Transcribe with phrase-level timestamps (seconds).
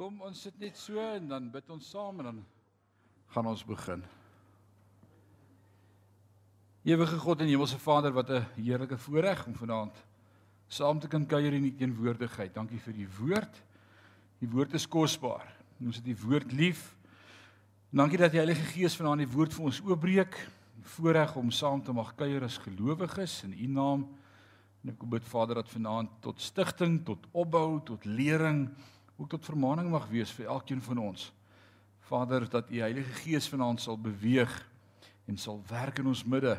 [0.00, 2.36] Kom ons sit net so en dan bid ons saam en dan
[3.34, 4.00] gaan ons begin.
[6.88, 9.92] Ewige God en Hemelse Vader, wat 'n heerlike voorreg om vanaand
[10.68, 12.54] saam te kan kuier in U teenwoordigheid.
[12.54, 13.62] Dankie vir die woord.
[14.38, 15.52] Die woord is kosbaar.
[15.84, 16.96] Ons het die woord lief.
[17.90, 20.48] Dankie dat die Heilige Gees vanaand die woord vir ons oopbreek.
[20.82, 24.08] Voorreg om saam te mag kuier as gelowiges in U naam.
[24.82, 28.70] En ek bid Vader dat vanaand tot stigting, tot opbou, tot lering
[29.20, 31.26] ook tot vermaaning mag wees vir elkeen van ons.
[32.08, 34.52] Vader, dat U Heilige Gees vanaand sal beweeg
[35.28, 36.54] en sal werk in ons midde.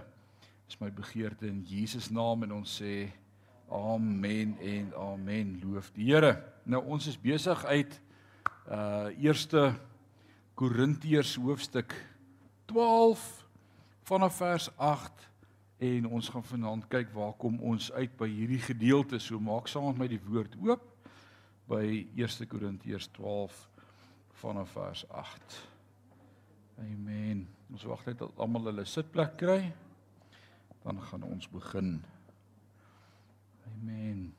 [0.70, 3.09] Dis my begeerte in Jesus naam en ons sê
[3.73, 5.55] amen en amen.
[5.63, 6.36] Loof die Here.
[6.63, 7.98] Nou ons is besig uit
[8.70, 9.72] uh eerste
[10.53, 11.95] Korintiërs hoofstuk
[12.70, 13.25] 12
[14.05, 15.28] vanaf vers 8
[15.81, 19.17] en ons gaan vanaand kyk waar kom ons uit by hierdie gedeelte.
[19.20, 20.91] So maak saam met my die woord oop
[21.71, 23.70] by 1 Korintiërs 12
[24.41, 25.57] vanaf vers 8.
[26.84, 27.45] Amen.
[27.72, 29.61] Ons wag net tot almal hulle sitplek kry.
[30.83, 31.94] Dan gaan ons begin.
[33.69, 34.31] Amen.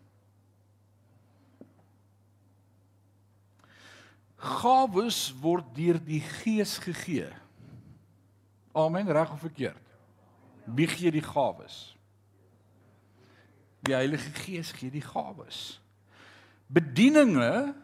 [4.42, 7.30] Gawes word deur die Gees gegee.
[8.76, 9.92] Amen, reg of verkeerd?
[10.66, 11.94] Wie gee die gawes?
[13.86, 15.81] Die Heilige Gees gee die gawes
[16.72, 17.74] bedieninge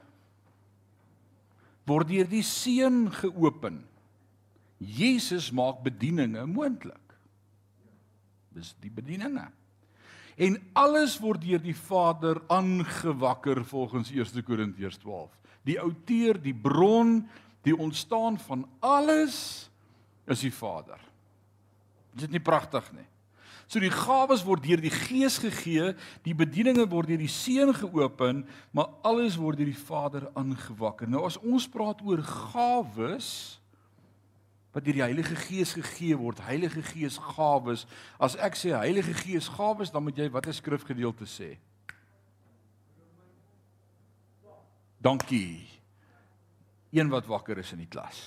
[1.89, 3.80] word deur die seun geopen.
[4.78, 7.14] Jesus maak bedieninge moontlik.
[8.55, 9.48] Dis die bedieninge.
[10.39, 15.33] En alles word deur die Vader aangewakker volgens 1 Korintiërs 12.
[15.67, 17.25] Die outeur, die bron,
[17.67, 19.69] die ontstaan van alles
[20.30, 21.00] is die Vader.
[22.14, 23.06] Is dit nie pragtig nie?
[23.69, 25.92] So die gawes word deur die Gees gegee,
[26.24, 31.08] die bedieninge word deur die Seun geopen, maar alles word deur die Vader aangewakker.
[31.08, 33.58] Nou as ons praat oor gawes
[34.72, 37.84] wat deur die Heilige Gees gegee word, Heilige Gees gawes,
[38.16, 41.55] as ek sê Heilige Gees gawes, dan moet jy watter skrifgedeelte sê?
[44.98, 45.67] Dankie.
[46.95, 48.23] Een wat wakker is in die klas.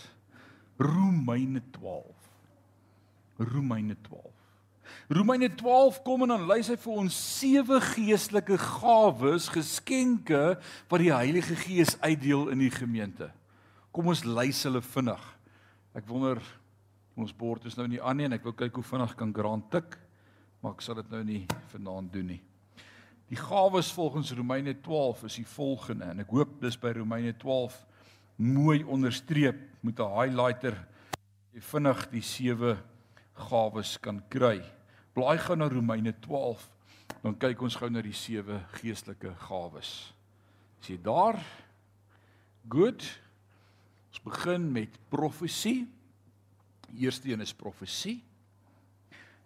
[0.77, 2.29] Romeine 12.
[3.41, 4.30] Romeine 12.
[5.11, 10.55] Romeine 12 kom en dan lys hy vir ons sewe geestelike gawes, geskenke
[10.91, 13.31] wat die Heilige Gees uitdeel in die gemeente.
[13.91, 15.23] Kom ons lys hulle vinnig.
[15.97, 16.39] Ek wonder
[17.19, 19.67] ons bord is nou nie aan nie en ek wil kyk hoe vinnig kan Grant
[19.73, 19.97] tik,
[20.63, 21.41] maar ek sal dit nou nie
[21.73, 22.41] vanaand doen nie.
[23.31, 27.77] Die gawes volgens Romeine 12 is die volgende en ek hoop dis by Romeine 12
[28.41, 30.75] mooi onderstreep met 'n highlighter
[31.53, 32.77] jy vinnig die sewe
[33.49, 34.61] gawes kan kry.
[35.13, 36.61] Blaai gou na Romeine 12.
[37.21, 39.91] Dan kyk ons gou na die sewe geestelike gawes.
[40.79, 41.39] Is jy daar?
[42.71, 43.03] Goed.
[44.11, 45.83] Ons begin met profesie.
[46.91, 48.21] Die eerste een is profesie.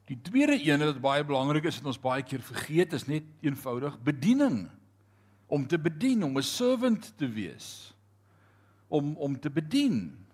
[0.05, 3.97] Die tweede een wat baie belangrik is en ons baie keer vergeet is net eenvoudig
[4.05, 4.67] bediening.
[5.49, 7.93] Om te bedien, om 'n servant te wees.
[8.87, 10.25] Om om te bedien.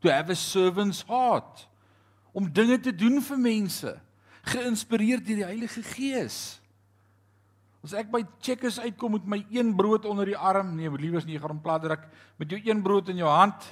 [0.00, 1.68] To have a servant's heart.
[2.32, 4.00] Om dinge te doen vir mense
[4.42, 6.58] geïnspireer deur die Heilige Gees.
[7.82, 11.38] As ek by Checkers uitkom met my een brood onder die arm, nee, liewers nie,
[11.38, 12.04] gaan hom plat druk
[12.38, 13.66] met jou een brood in jou hand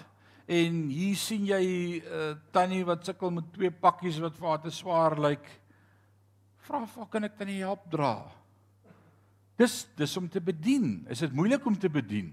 [0.51, 1.63] en hier sien jy
[2.03, 5.47] uh, tannie wat sukkel met twee pakkies wat vir haar te swaar lyk.
[6.67, 8.17] Vra of kan ek tannie help dra?
[9.61, 11.05] Dis dis om te bedien.
[11.13, 12.33] Is dit moeilik om te bedien?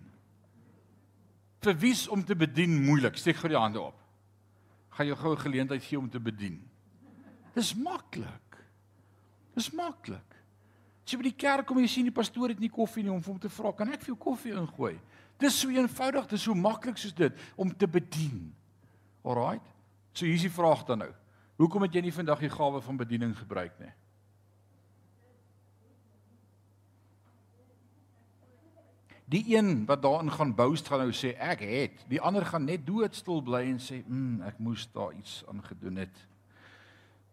[1.61, 3.17] Vir wie's om te bedien moeilik?
[3.19, 3.97] Steek gou die hande op.
[4.97, 6.57] Gaan jy gou 'n geleentheid gee om te bedien?
[7.57, 8.57] Dis maklik.
[9.57, 10.35] Dis maklik.
[11.01, 13.13] As jy by die kerk kom en jy sien die pastoor het nie koffie nie
[13.13, 14.97] om vir hom te vra, kan ek vir jou koffie ingooi?
[15.41, 18.51] Dis so eenvoudig, dis so maklik soos dit om te bedien.
[19.25, 19.63] Alraait.
[20.13, 21.09] So hier is die vraag dan nou.
[21.57, 23.93] Hoekom het jy nie vandag die gawe van bediening gebruik nie?
[29.27, 32.85] Die een wat daarin gaan boust gaan nou sê ek het, die ander gaan net
[32.87, 36.27] doodstil bly en sê, "Mm, ek moes daar iets aan gedoen het."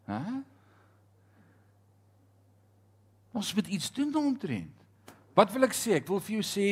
[0.08, 0.42] Hæ?
[3.34, 4.82] Ons moet iets doen daaromtrent.
[5.34, 5.96] Wat wil ek sê?
[5.98, 6.66] Ek wil vir jou sê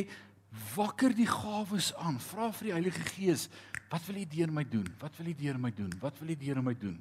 [0.76, 2.20] wakker die gawes aan.
[2.23, 3.49] Vra vir die Heilige Gees,
[3.90, 4.87] wat wil U deur my doen?
[5.00, 5.90] Wat wil U deur my doen?
[6.00, 7.00] Wat wil U deur my doen?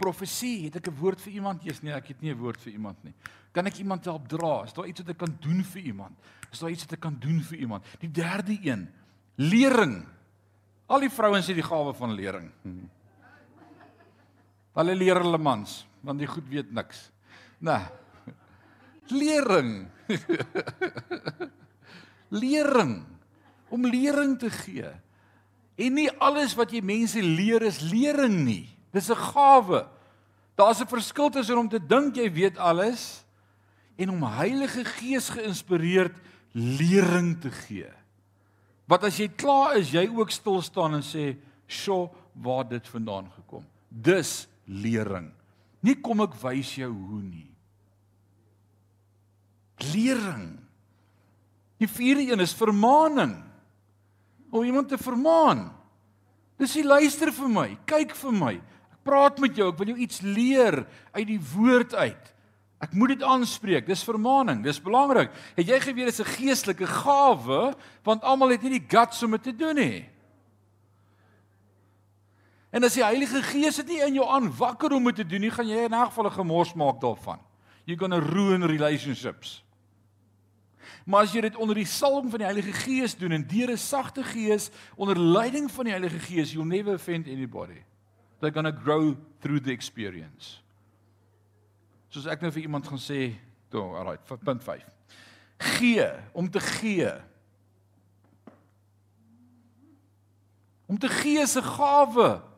[0.00, 1.62] Profesie, het ek 'n woord vir iemand?
[1.62, 3.12] Jesus, nee, ek het nie 'n woord vir iemand nie.
[3.52, 4.64] Kan ek iemand help dra?
[4.64, 6.16] Is daar iets wat ek kan doen vir iemand?
[6.50, 7.84] Is daar iets wat ek kan doen vir iemand?
[8.00, 8.88] Die derde een,
[9.36, 10.06] lering.
[10.86, 12.50] Al die vrouens het die gawe van lering.
[12.62, 12.88] Hmm.
[14.80, 17.10] Hulle leer hulle mans, want die goed weet niks.
[17.60, 17.84] Nee.
[19.12, 19.84] Lering.
[22.42, 22.94] Lering.
[23.70, 24.90] om lering te gee.
[25.80, 28.68] En nie alles wat jy mense leer is lering nie.
[28.92, 29.86] Dis 'n gawe.
[30.56, 33.24] Daar's 'n verskil tussen om te dink jy weet alles
[33.96, 36.16] en om Heilige Gees geïnspireerd
[36.52, 37.90] lering te gee.
[38.86, 41.36] Wat as jy klaar is, jy ook stil staan en sê,
[41.66, 45.30] "Sjoe, waar dit vandaan gekom?" Dis lering.
[45.82, 47.48] Nie kom ek wys jou hoe nie.
[49.90, 50.58] Lering.
[51.80, 53.38] Die vierde een is vermaaning.
[54.50, 55.70] Om iemand te vermaan.
[56.60, 58.52] Dis jy luister vir my, kyk vir my.
[58.92, 60.82] Ek praat met jou, ek wil jou iets leer
[61.14, 62.34] uit die woord uit.
[62.80, 63.84] Ek moet dit aanspreek.
[63.88, 64.62] Dis vermaaning.
[64.64, 65.32] Dis belangrik.
[65.56, 67.74] Het jy geweet dit is 'n geestelike gawe
[68.04, 70.08] want almal het nie die guts om dit te doen nie.
[72.70, 75.50] En as die Heilige Gees dit nie in jou aanwakker om dit te doen nie,
[75.50, 77.40] gaan jy in 'n geval 'n gemors maak daarvan.
[77.84, 79.64] You're going to ruin relationships.
[81.04, 83.78] Maar as jy dit onder die salwing van die Heilige Gees doen en deur 'n
[83.78, 87.82] sagte gees onder leiding van die Heilige Gees, you'll never offend anybody.
[88.38, 90.60] They're going to grow through the experience.
[92.08, 93.34] Soos ek nou vir iemand gaan sê,
[93.68, 94.84] toe, alright, punt 5.
[95.58, 97.12] Gee om te gee.
[100.86, 102.49] Om te gee is 'n gawe.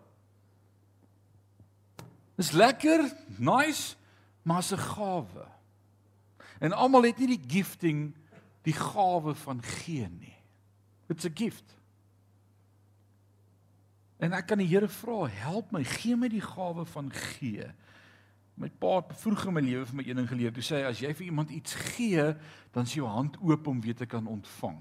[2.43, 3.95] Dis lekker, nice,
[4.43, 5.47] maar is 'n gawe.
[6.59, 8.15] En almal het nie die gifting,
[8.63, 10.37] die gawe van gee nie.
[11.07, 11.77] It's a gift.
[14.17, 17.67] En ek kan die Here vra, help my, gee my die gawe van gee.
[18.55, 20.53] My pa het vroeg in my lewe vir my een ding geleer.
[20.55, 22.35] Hy sê as jy vir iemand iets gee,
[22.71, 24.79] dan is jou hand oop om weer te kan ontvang.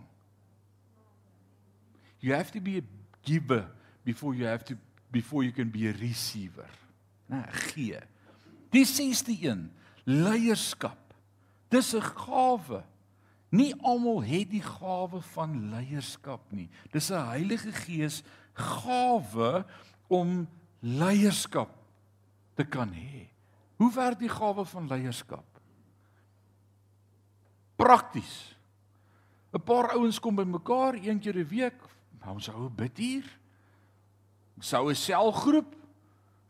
[2.20, 2.84] You have to be a
[3.22, 3.70] giver
[4.04, 4.76] before you have to
[5.12, 6.81] before you can be a receiver.
[7.32, 8.00] Nee, gee.
[8.72, 9.70] Die sesde een,
[10.04, 11.00] leierskap.
[11.72, 12.84] Dis 'n gawe.
[13.50, 16.70] Nie almal het die gawe van leierskap nie.
[16.92, 18.24] Dis 'n Heilige Gees
[18.54, 19.66] gawe
[20.08, 20.48] om
[20.80, 21.72] leierskap
[22.56, 23.28] te kan hê.
[23.76, 25.46] Hoe werk die gawe van leierskap?
[27.76, 28.56] Prakties.
[29.54, 31.80] 'n Paar ouens kom bymekaar een keer 'n week,
[32.28, 33.40] ons hou 'n bidtuur.
[34.58, 35.81] Ons hou 'n selgroep.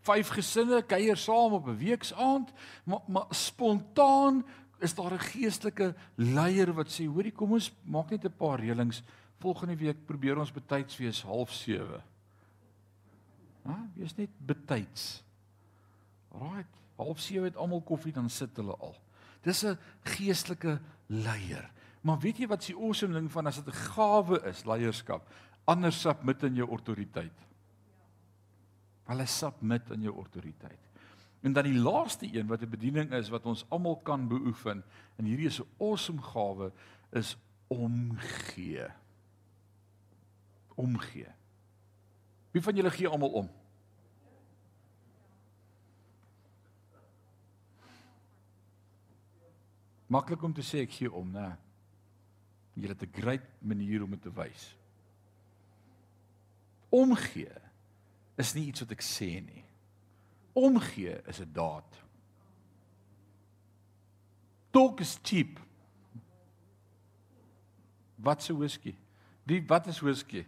[0.01, 2.53] Vyf gesinne kuier saam op 'n weeksaand,
[2.83, 4.45] maar, maar spontaan
[4.79, 9.03] is daar 'n geestelike leier wat sê, "Hoorie, kom ons maak net 'n paar reëlings.
[9.39, 12.03] Volgende week probeer ons betyds wees 07:30."
[13.63, 15.23] Ha, wees net betyds.
[16.31, 18.95] Right half 7 het almal koffie dan sit hulle al.
[19.41, 21.71] Dis 'n geestelike leier.
[22.01, 25.27] Maar weet jy wat se awesome ding van as dit 'n gawe is, leierskap,
[25.63, 27.33] anders submit in jou autoriteit.
[29.11, 30.79] Hulle submit in jou autoriteit.
[31.41, 34.83] En dan die laaste een wat 'n bediening is wat ons almal kan beoefen
[35.17, 36.71] en hierdie is 'n awesome gawe
[37.11, 37.37] is
[37.67, 38.87] omgee.
[40.75, 41.27] Omgee.
[42.51, 43.49] Wie van julle gee almal om?
[50.07, 51.57] Maklik om te sê ek gee om, né?
[52.73, 54.77] Jy het 'n great manier om dit te wys.
[56.89, 57.70] Omgee
[58.35, 59.63] is nie iets wat ek sê nie.
[60.53, 61.99] Omgee is 'n daad.
[64.71, 65.59] Talk is cheap.
[68.15, 68.95] Wat se whisky?
[69.43, 70.45] Wie wat is whisky?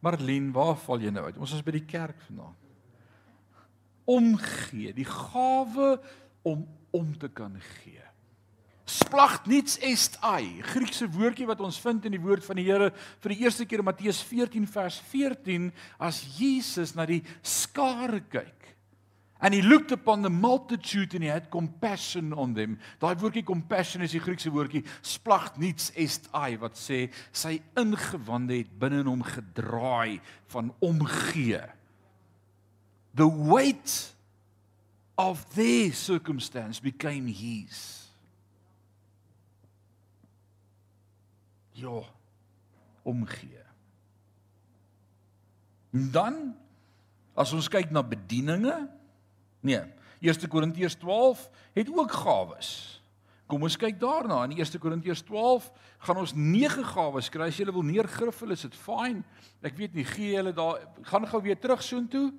[0.00, 1.38] Marlene, waar val jy nou uit?
[1.38, 2.56] Ons is by die kerk vanaand.
[4.04, 6.00] Omgee, die gawe
[6.42, 8.06] om om te kan gee
[8.86, 12.92] splagt niets est ai Griekse woordjie wat ons vind in die woord van die Here
[12.94, 18.56] vir die eerste keer in Matteus 14 vers 14 as Jesus na die skare kyk
[19.40, 22.78] and he looked upon the multitude and he had compassion on them.
[23.00, 28.56] Daai woordjie compassion is die Griekse woordjie splagt niets est ai wat sê sy ingewande
[28.62, 30.20] het binne in hom gedraai
[30.54, 31.60] van omgee.
[33.16, 34.14] The weight
[35.18, 38.05] of their circumstance became his
[41.76, 42.02] ja
[43.06, 43.62] omgee.
[45.94, 46.38] En dan
[47.36, 48.74] as ons kyk na bedieninge,
[49.60, 49.82] nee,
[50.24, 51.42] 1 Korintiërs 12
[51.76, 52.70] het ook gawes.
[53.46, 54.40] Kom ons kyk daarna.
[54.48, 55.68] In 1 Korintiërs 12
[56.08, 57.50] gaan ons 9 gawes kry.
[57.52, 59.20] As jy wil neergriffel, is dit fyn.
[59.62, 62.30] Ek weet nie gee hulle daar gaan gou weer terug soontoe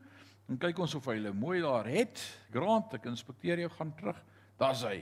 [0.48, 2.22] en kyk ons of hy hulle mooi daar het.
[2.53, 4.20] Grant, ek inspekteer jou gaan terug.
[4.60, 5.01] Daar's hy.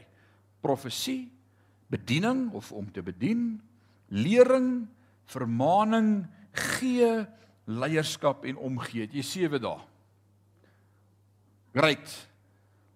[0.65, 1.29] Profesie,
[1.93, 3.59] bediening of om te bedien,
[4.07, 4.87] lering,
[5.25, 7.25] vermaaning, gee,
[7.65, 9.09] leierskap en omgee.
[9.11, 9.81] Jy sewe dae.
[11.75, 12.13] Right.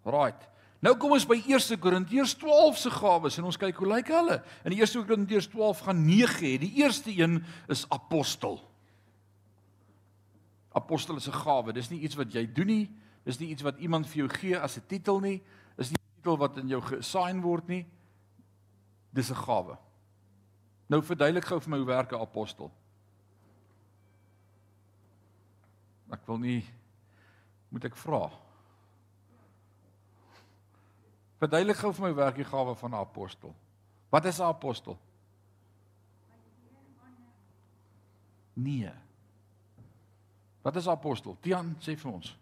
[0.06, 0.46] Right.
[0.80, 4.40] Nou kom ons by 1 Korintiërs 12 se gawes en ons kyk hoe lyk hulle.
[4.64, 6.54] In 1 Korintiërs 12 gaan 9 hê.
[6.62, 8.62] Die eerste een is apostel.
[10.72, 11.74] Apostel is 'n gawe.
[11.74, 12.90] Dis nie iets wat jy doen nie.
[13.26, 15.42] Dis nie iets wat iemand vir jou gee as 'n titel nie.
[15.76, 17.86] Dis nie 'n titel wat in jou gesign word nie.
[19.12, 19.78] Dis 'n gawe.
[20.90, 22.72] Nou verduidelik gou vir my hoe werk 'n apostel.
[26.10, 26.66] Ek wil nie
[27.70, 28.32] moet ek vra.
[31.38, 33.54] Verduidelik gou vir my werk die gawe van 'n apostel.
[34.10, 34.98] Wat is 'n apostel?
[38.54, 38.92] Nee.
[40.62, 41.38] Wat is 'n apostel?
[41.42, 42.38] Tian sê vir ons.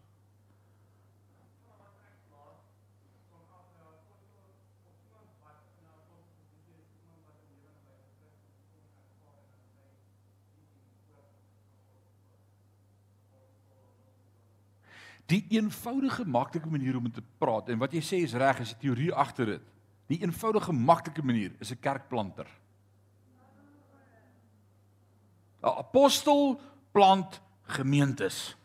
[15.27, 18.87] Die eenvoudige maklike manier om te praat en wat jy sê is reg, is die
[18.87, 19.65] teorie agter dit.
[20.07, 22.47] Die eenvoudige maklike manier is 'n kerkplanter.
[25.63, 26.59] 'n Apostel
[26.93, 28.55] plant gemeentes.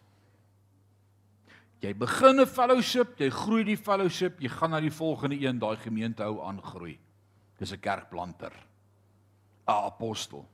[1.82, 5.76] Jy begin 'n fellowship, jy groei die fellowship, jy gaan na die volgende een, daai
[5.76, 6.98] gemeente hou aangroei.
[7.58, 8.52] Dis 'n kerkplanter.
[9.66, 10.46] 'n Apostel.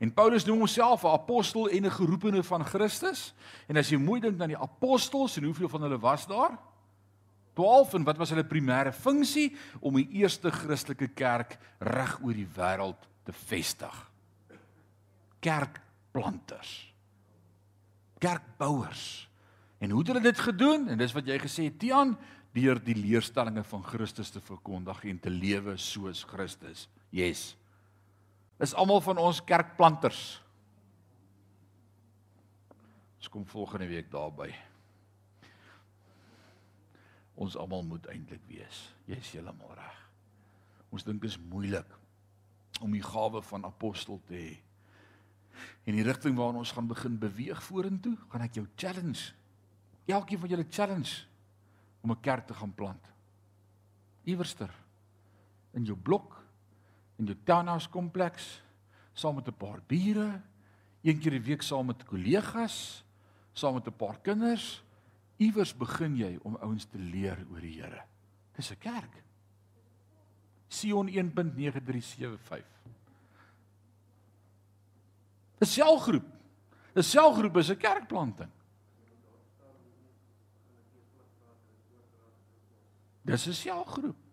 [0.00, 3.34] En Paulus noem homself 'n apostel en 'n geroepene van Christus.
[3.66, 6.58] En as jy mooi dink aan die apostels en hoeveel van hulle was daar?
[7.54, 12.48] 12 en wat was hulle primêre funksie om die eerste Christelike kerk reg oor die
[12.56, 14.10] wêreld te vestig?
[15.40, 16.94] Kerkplanters.
[18.18, 19.28] Kerkbouers.
[19.78, 20.88] En hoe het hulle dit gedoen?
[20.88, 22.16] En dis wat jy gesê het, Tian,
[22.52, 26.88] deur die leerstellings van Christus te verkondig en te lewe soos Christus.
[27.10, 27.59] Yes
[28.60, 30.40] is almal van ons kerkplanters.
[33.20, 34.50] Ons kom volgende week daarby.
[37.40, 38.82] Ons almal moet eintlik wees.
[39.08, 39.96] Jy's heeltemal reg.
[40.92, 41.96] Ons dink dit is moeilik
[42.80, 44.52] om die gawe van apostel te hê.
[45.84, 49.32] En die rigting waarna ons gaan begin beweeg vorentoe, gaan ek jou challenge.
[50.08, 51.26] Elkeen van julle challenge
[52.00, 53.04] om 'n kerk te gaan plant.
[54.24, 54.70] Iewerster
[55.72, 56.39] in jou blok
[57.20, 58.62] in jou townhouse kompleks
[59.12, 60.40] saam met 'n paar bure,
[61.02, 63.04] een keer 'n week saam met kollegas,
[63.52, 64.82] saam met 'n paar kinders,
[65.36, 68.02] iewers begin jy om ouens te leer oor die Here.
[68.56, 69.22] Dis 'n kerk.
[70.68, 72.66] Sion 1.9375.
[75.60, 76.26] 'n Selgroep.
[76.94, 78.50] 'n Selgroep is 'n kerkplanting.
[83.24, 84.29] Dis 'n selgroep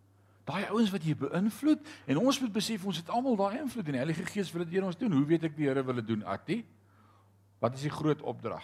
[0.48, 3.98] daai ouens wat jy beïnvloed en ons moet besef ons het almal daai invloed en
[3.98, 5.12] die Heilige Gees wil dit deur ons doen.
[5.12, 6.62] Hoe weet ek die Here wil dit doen, Attie?
[7.64, 8.64] Wat is die groot opdrag?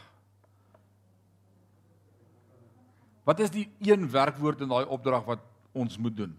[3.28, 6.34] Wat is die een werkwoord in daai opdrag wat ons moet doen?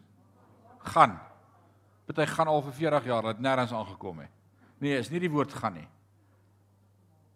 [0.94, 1.16] Gaan.
[2.04, 4.30] Party gaan al vir 40 jaar, het nêrens aangekom nie.
[4.84, 5.88] Nee, is nie die woord gaan nie.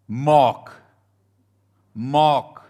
[0.09, 0.75] Maak.
[1.97, 2.68] Maak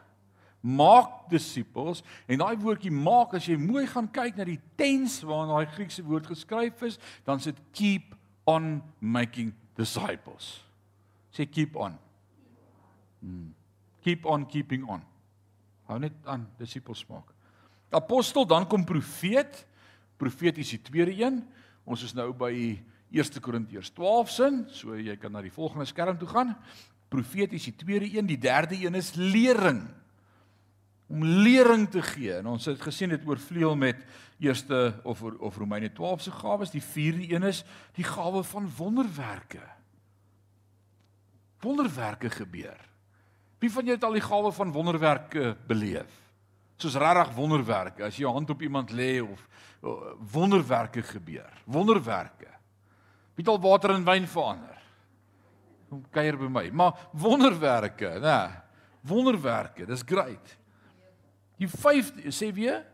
[0.61, 5.53] maak disippels en daai woordjie maak as jy mooi gaan kyk na die tense waarin
[5.53, 8.17] daai Griekse woord geskryf is, dan sit keep
[8.49, 10.59] on making disciples.
[11.31, 11.95] Sê keep on.
[13.23, 13.55] Hmm.
[14.03, 15.03] Keep on keeping on.
[15.89, 17.31] Hou net aan disippels maak.
[17.95, 19.65] Apostel dan kom profeet.
[20.19, 21.43] Profeet is die tweede een.
[21.89, 22.53] Ons is nou by
[23.15, 26.53] 1 Korintiërs 12 sin, so jy kan na die volgende skerm toe gaan.
[27.09, 29.87] Profeet is die tweede een, die derde een is lering
[31.09, 32.35] om lering te gee.
[32.37, 34.05] En ons het gesien dit oorvleuel met
[34.39, 36.71] eerste of of Romeine 12 se gawes.
[36.71, 37.65] Die vierde een is
[37.97, 39.65] die gawe van wonderwerke.
[41.61, 42.79] Wonderwerke gebeur.
[43.59, 46.13] Wie van julle het al die gawe van wonderwerke beleef?
[46.79, 49.49] Soos regtig wonderwerke, as jy jou hand op iemand lê of
[50.33, 51.51] wonderwerke gebeur.
[51.65, 52.53] Wonderwerke.
[53.35, 54.79] Wie het al water in wyn verander?
[55.89, 56.65] Kom kuier by my.
[56.71, 58.39] Maar wonderwerke, nê?
[59.09, 60.58] Wonderwerke, dis great.
[61.59, 62.85] Die vyfde sê weer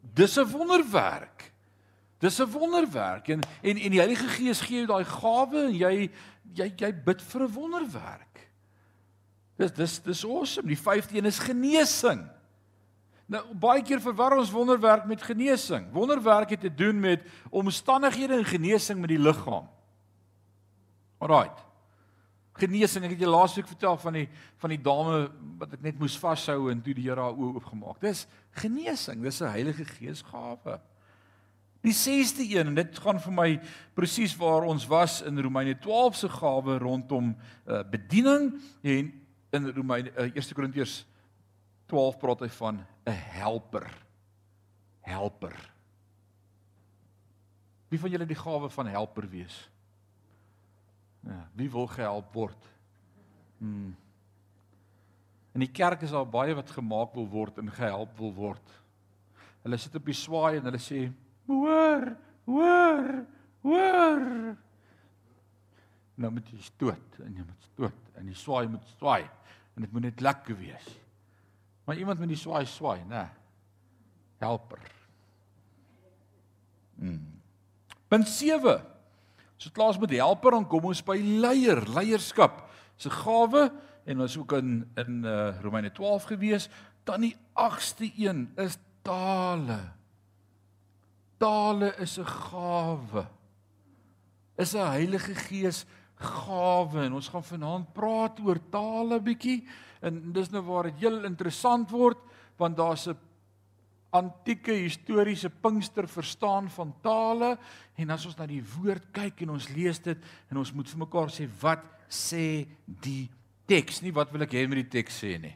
[0.00, 1.52] dis 'n wonderwerk.
[2.18, 6.10] Dis 'n wonderwerk en en en die Heilige Gees gee jou daai gawe en jy
[6.54, 8.50] jy jy bid vir 'n wonderwerk.
[9.56, 10.68] Dis dis dis awesome.
[10.68, 12.28] Die vyfde een is genesing.
[13.26, 15.92] Nou baie keer verwar ons wonderwerk met genesing.
[15.92, 19.68] Wonderwerk het te doen met omstandighede en genesing met die liggaam.
[21.18, 21.69] Alraight
[22.60, 23.04] genesing.
[23.06, 24.26] Ek het julle laasweek vertel van die
[24.60, 25.16] van die dame
[25.60, 28.00] wat ek net moes vashou en toe die Here haar oë oopgemaak.
[28.02, 28.26] Dis
[28.62, 29.22] genesing.
[29.22, 30.80] Dis 'n Heilige Gees gawe.
[31.80, 33.60] Die 6ste een en dit gaan vir my
[33.96, 37.36] presies waar ons was in Romeine 12 se gawe rondom
[37.66, 38.52] uh, bediening
[38.82, 39.12] en
[39.50, 41.06] in Romeine uh, 1 Korintiërs
[41.88, 43.88] 12 praat hy van 'n helper.
[45.00, 45.56] helper.
[47.88, 49.70] Wie van julle die gawe van helper wees?
[51.26, 52.68] Ja, wie wil gehelp word?
[53.58, 53.96] Hmm.
[55.52, 58.76] In die kerk is daar baie wat gemaak wil word en gehelp wil word.
[59.64, 61.02] Hulle sit op die swaai en hulle sê:
[61.50, 62.06] "Hoor,
[62.46, 63.10] hoor,
[63.66, 64.24] hoor."
[66.20, 69.24] Nou moet jy stoot en jy moet stoot en die swaai moet swaai
[69.74, 70.88] en dit moet net lekker wees.
[71.84, 73.26] Maar iemand met die swaai swaai, né?
[74.38, 74.90] Helper.
[77.00, 77.40] Mm.
[78.08, 78.89] Punt 7.
[79.60, 82.62] So klaar met helper dan kom ons by leier, leierskap.
[82.96, 83.66] Se gawe
[84.08, 86.68] en ons ook in in uh, Romeine 12 gewees,
[87.04, 89.78] dan die 8ste een is tale.
[91.36, 93.26] Tale is 'n gawe.
[94.56, 95.84] Is 'n Heilige Gees
[96.16, 99.64] gawe en ons gaan vanaand praat oor tale bietjie
[100.00, 102.18] en dis nou waar dit heel interessant word
[102.56, 103.16] want daar's 'n
[104.16, 107.54] antieke historiese Pinkster verstaan van tale
[108.00, 111.02] en as ons na die woord kyk en ons lees dit en ons moet vir
[111.04, 112.44] mekaar sê wat sê
[112.86, 113.28] die
[113.70, 115.54] teks nie wat wil ek hê met die teks sê nie.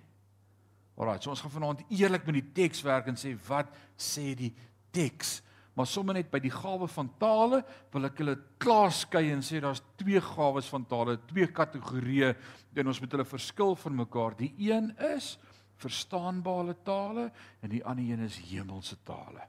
[0.95, 4.53] Alraai, so ons gaan vanaand eerlik met die teks werk en sê wat sê die
[4.95, 5.41] teks?
[5.75, 7.61] maar sommer net by die gawe van tale
[7.93, 12.31] wil ek hulle klaaskei en sê daar's twee gawes van tale, twee kategorieë
[12.79, 14.37] en ons moet hulle verskil van mekaar.
[14.39, 15.35] Die een is
[15.83, 19.49] verstaanbare tale en die ander een is hemelse tale.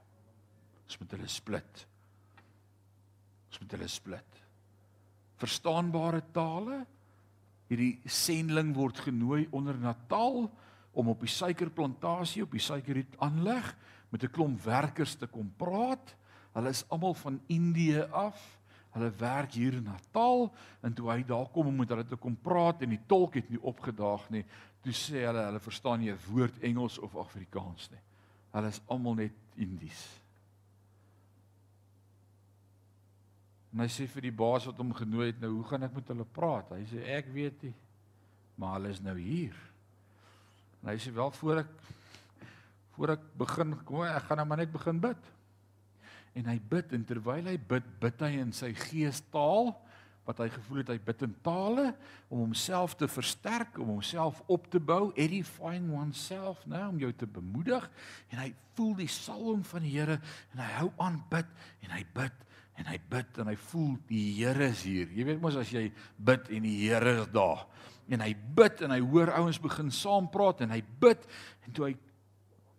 [0.86, 1.86] Ons moet hulle split.
[3.50, 4.42] Ons moet hulle split.
[5.40, 6.84] Verstaanbare tale
[7.70, 10.46] hierdie sending word genooi onder Natal
[10.96, 13.72] om op die suikerplantasie op die suikerriet aanleg
[14.10, 16.14] met 'n klomp werkers te kom praat.
[16.54, 18.58] Hulle is almal van Indië af.
[18.90, 22.36] Hulle werk hier in Natal en toe hy daar kom om met hulle te kom
[22.36, 24.44] praat en die tolk het nie opgedaag nie.
[24.86, 28.02] Toe sê hulle hulle verstaan nie 'n woord Engels of Afrikaans nie.
[28.52, 30.02] Hulle is almal net Indies.
[33.72, 36.08] En hy sê vir die baas wat hom genooi het, nou hoe gaan ek met
[36.08, 36.70] hulle praat?
[36.70, 37.74] Hy sê ek weet nie.
[38.56, 39.56] Maar hulle is nou hier.
[40.82, 41.72] En hy sê wel voor ek
[42.96, 45.32] voor ek begin kom ek gaan nou maar net begin bid.
[46.32, 49.74] En hy bid en terwyl hy bid, bid hy in sy gees taal
[50.26, 51.86] wat hy gevoel het hy bid in tale
[52.28, 57.28] om homself te versterk, om homself op te bou, edifying oneself, nou om jou te
[57.30, 57.86] bemoedig
[58.32, 60.18] en hy voel die salwing van die Here
[60.52, 61.54] en hy hou aan bid
[61.86, 62.42] en hy bid
[62.76, 65.08] en hy bid en hy voel die Here is hier.
[65.14, 65.86] Jy weet mos as jy
[66.18, 67.64] bid en die Here is daar.
[68.12, 71.24] En hy bid en hy hoor ouens begin saam praat en hy bid
[71.66, 71.94] en toe hy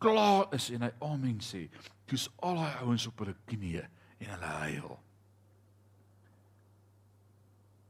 [0.04, 1.66] klaar is en hy amen sê,
[2.08, 3.84] toets al daai ouens op hulle knieë
[4.22, 4.98] en hulle huil.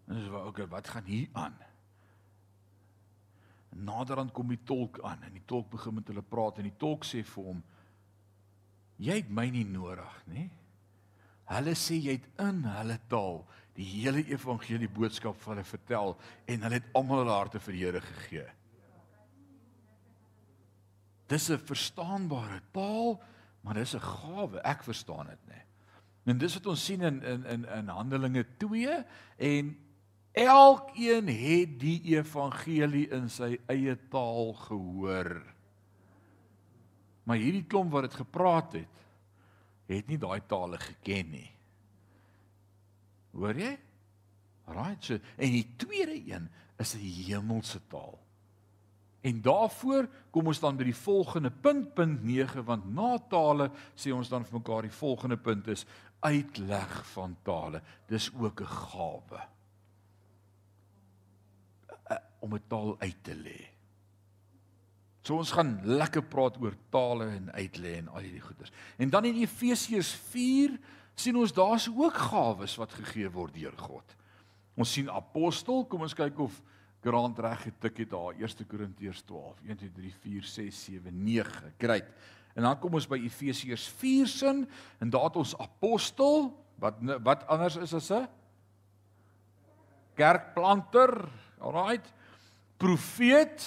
[0.08, 1.56] En dis wat okay, wat gaan hier aan?
[3.78, 7.06] Naderhand kom die tolk aan en die tolk begin met hulle praat en die tolk
[7.06, 7.64] sê vir hom:
[8.98, 10.50] "Jy het my nie nodig nie.
[11.48, 13.44] Hulle sê jy het in hulle taal
[13.78, 16.16] die hele evangelie boodskap vir hulle vertel
[16.48, 18.48] en hulle het almal hulle harte vir die Here gegee."
[21.28, 23.22] Dis 'n verstaanbare taal,
[23.62, 24.62] maar dis 'n gawe.
[24.64, 25.62] Ek verstaan dit nê.
[26.26, 29.06] En dis wat ons sien in in in in Handelinge 2
[29.38, 29.78] en
[30.38, 35.32] elkeen het die evangelie in sy eie taal gehoor.
[37.28, 39.04] Maar hierdie klomp wat dit gepraat het,
[39.88, 41.50] het nie daai tale geken nie.
[43.38, 43.74] Hoor jy?
[44.68, 45.04] Right.
[45.04, 48.20] So, en die tweede een is 'n hemelse taal.
[49.22, 54.14] En daarvoor kom ons dan by die volgende punt punt 9 want na tale sê
[54.14, 55.86] ons dan vir mekaar die volgende punt is
[56.20, 57.82] uitleg van tale.
[58.08, 59.57] Dis ook 'n gawe.
[62.40, 63.68] Om 'n taal uit te lê.
[65.22, 68.72] So ons gaan lekker praat oor tale en uitlê en al hierdie goeders.
[68.98, 70.80] En dan in Efesiërs 4
[71.16, 74.16] sien ons daar's ook gawes wat gegee word deur God.
[74.76, 76.62] Ons sien apostel, kom ons kyk of
[77.08, 81.74] Grant reg getik het daar 1 Korintiërs 12 1 2 3 4 6 7 9
[81.78, 82.10] great
[82.56, 84.64] en dan kom ons by Efesiërs 4 sin
[85.00, 86.50] en daar het ons apostel
[86.82, 88.28] wat wat anders is as 'n
[90.18, 92.14] kerkplanter alright
[92.78, 93.66] profeet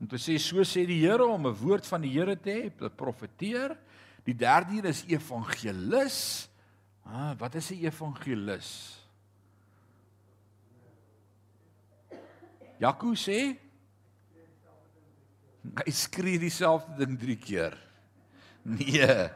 [0.00, 2.70] om te sê so sê die Here om 'n woord van die Here te hê
[2.70, 3.76] te profeteer
[4.24, 6.48] die derde een is evangelis
[7.04, 9.00] ah wat is 'n evangelis
[12.80, 13.58] Jaco sê
[15.60, 17.74] hy skree dieselfde ding 3 keer.
[18.64, 19.28] Nee.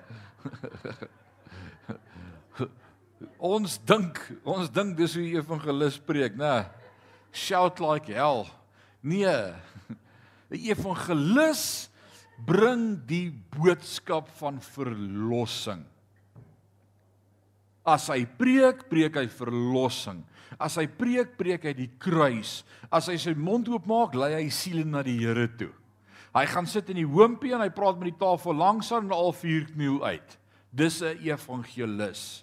[3.53, 4.17] ons dink,
[4.49, 6.65] ons dink dis hoe evangelis preek, né?
[7.35, 8.47] Shout like hell.
[9.03, 9.27] Nee.
[10.55, 11.91] 'n Evangelis
[12.47, 15.83] bring die boodskap van verlossing.
[17.85, 20.23] As hy preek, preek hy verlossing.
[20.57, 22.63] As hy preek, preek hy die kruis.
[22.89, 25.73] As hy sy mond oopmaak, lei hy siele na die Here toe.
[26.35, 29.15] Hy gaan sit in die hoompie en hy praat met die tafel langs aan en
[29.15, 30.39] al vier kniel uit.
[30.75, 32.43] Dis 'n evangelis.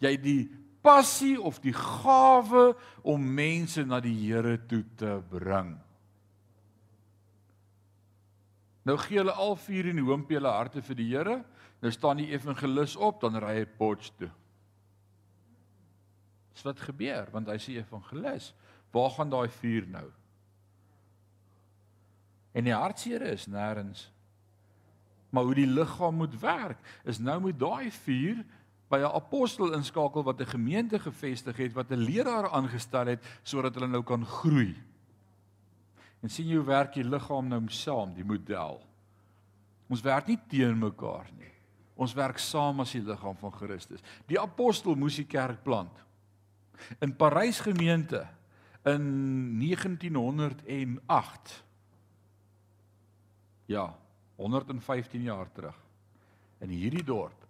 [0.00, 0.50] Jy die
[0.82, 2.72] passie of die gawe
[3.06, 5.76] om mense na die Here toe te bring.
[8.82, 11.38] Nou gee hulle al vier in die hoompie hulle harte vir die Here.
[11.82, 14.30] Nou staan die evangelis op, dan ry hy Potch toe.
[16.52, 18.50] Dis wat gebeur want hy sê evangelis,
[18.92, 20.08] waar gaan daai vuur nou?
[22.52, 24.10] En die hartseer is nêrens.
[25.32, 28.42] Maar hoe die liggaam moet werk, is nou moet daai vuur
[28.92, 33.74] by 'n apostel inskakel wat 'n gemeente gevestig het, wat 'n leraar aangestel het sodat
[33.74, 34.76] hulle nou kan groei.
[36.20, 38.82] En sien jy hoe werk die liggaam nou saam, die model?
[39.88, 41.52] Ons werk nie teen mekaar nie.
[41.94, 44.00] Ons werk saam as die liggaam van Christus.
[44.26, 46.04] Die apostel moes die kerk plant.
[47.00, 48.28] In Parys gemeente
[48.84, 51.64] in 1908
[53.66, 53.98] Ja,
[54.36, 55.76] 115 jaar terug.
[56.58, 57.41] In hierdie dorp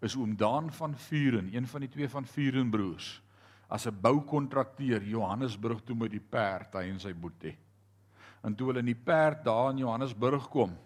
[0.00, 3.22] is oom Daan van Vuren, een van die twee van Vuren broers,
[3.68, 7.56] as 'n boukontrakteur Johannesburg toe met die perd hy en sy boetie.
[8.42, 10.76] En toe hulle in die perd daar in Johannesburg kom,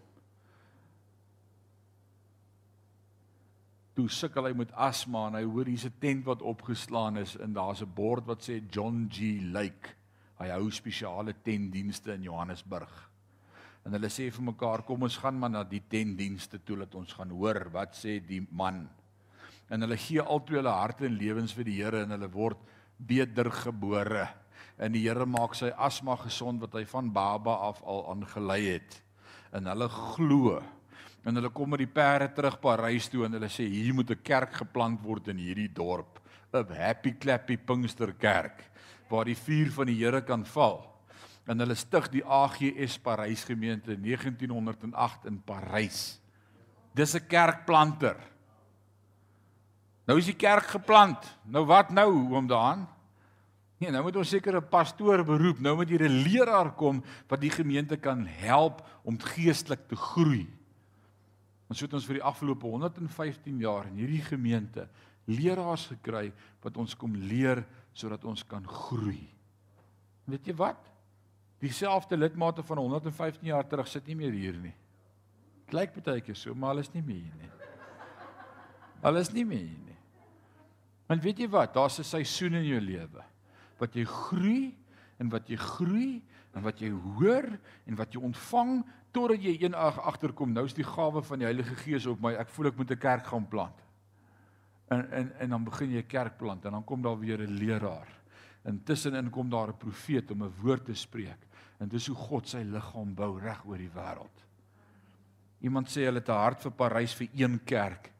[3.95, 7.53] toe sukkel hy met asma en hy hoor hier's 'n tent wat opgeslaan is en
[7.53, 9.95] daar's 'n bord wat sê John G Lake.
[10.39, 13.13] Hy hou spesiale tentdienste in Johannesburg
[13.85, 17.13] en hulle sê vir mekaar kom ons gaan maar na die tentdienste toe dat ons
[17.13, 18.89] gaan hoor wat sê die man
[19.71, 22.59] en hulle gee altoe hulle harte en lewens vir die Here en hulle word
[22.99, 24.29] beter gebore.
[24.79, 29.03] En die Here maak sy asma gesond wat hy van baba af al aangelei het.
[29.53, 30.63] En hulle glo.
[31.25, 34.23] En hulle kom met die perde terug Parys toe en hulle sê hier moet 'n
[34.23, 36.21] kerk geplant word in hierdie dorp.
[36.53, 38.71] 'n happy clappy Pinksterkerk
[39.09, 40.81] waar die vuur van die Here kan val.
[41.47, 46.21] En hulle stig die AGS Parys gemeente in 1908 in Parys.
[46.95, 48.17] Dis 'n kerkplanter.
[50.09, 51.29] Nou is die kerk geplant.
[51.45, 52.87] Nou wat nou oom daan?
[53.83, 55.59] Nee, nou moet ons seker 'n pastoor beroep.
[55.59, 60.49] Nou moet hier 'n leraar kom wat die gemeente kan help om geestelik te groei.
[61.69, 64.89] Ons het ons vir die afgelope 115 jaar in hierdie gemeente
[65.27, 69.29] leraars gekry wat ons kom leer sodat ons kan groei.
[70.25, 70.93] Weet jy wat?
[71.63, 74.75] dieselfde lidmate van 115 jaar terug sit nie meer hier nie.
[75.63, 77.51] Dit lyk baie keer so, maar hulle is nie meer hier nie.
[79.03, 79.92] Hulle is nie meer hier nie.
[81.13, 83.23] Want weet jy wat, daar's 'n seisoen in jou lewe
[83.79, 84.75] wat jy groei
[85.19, 86.23] en wat jy groei
[86.55, 87.49] en wat jy hoor
[87.87, 91.75] en wat jy ontvang totdat jy eendag agterkom nou is die gawe van die Heilige
[91.83, 92.33] Gees op my.
[92.39, 93.83] Ek voel ek moet 'n kerk gaan plant.
[94.89, 97.59] En en en dan begin jy 'n kerk plant en dan kom daar weer 'n
[97.59, 98.09] leraar.
[98.65, 101.47] Intussenin kom daar 'n profeet om 'n woord te spreek.
[101.79, 104.47] En dis hoe God sy liggaam bou reg oor die wêreld.
[105.61, 108.13] Iemand sê hulle het 'n hart vir Parys vir een kerk.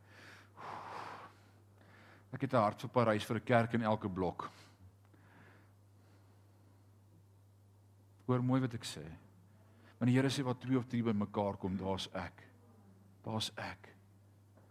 [2.33, 4.51] Ek het 'n hart vir Parys vir 'n kerk in elke blok.
[8.27, 9.05] Hoor mooi wat ek sê.
[9.99, 12.43] Want die Here sê wat twee of drie bymekaar kom, daar's ek.
[13.23, 13.89] Daar's ek.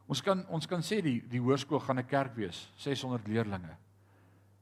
[0.07, 3.77] Ons kan ons kan sê die die hoërskool gaan 'n kerk wees, 600 leerdlinge.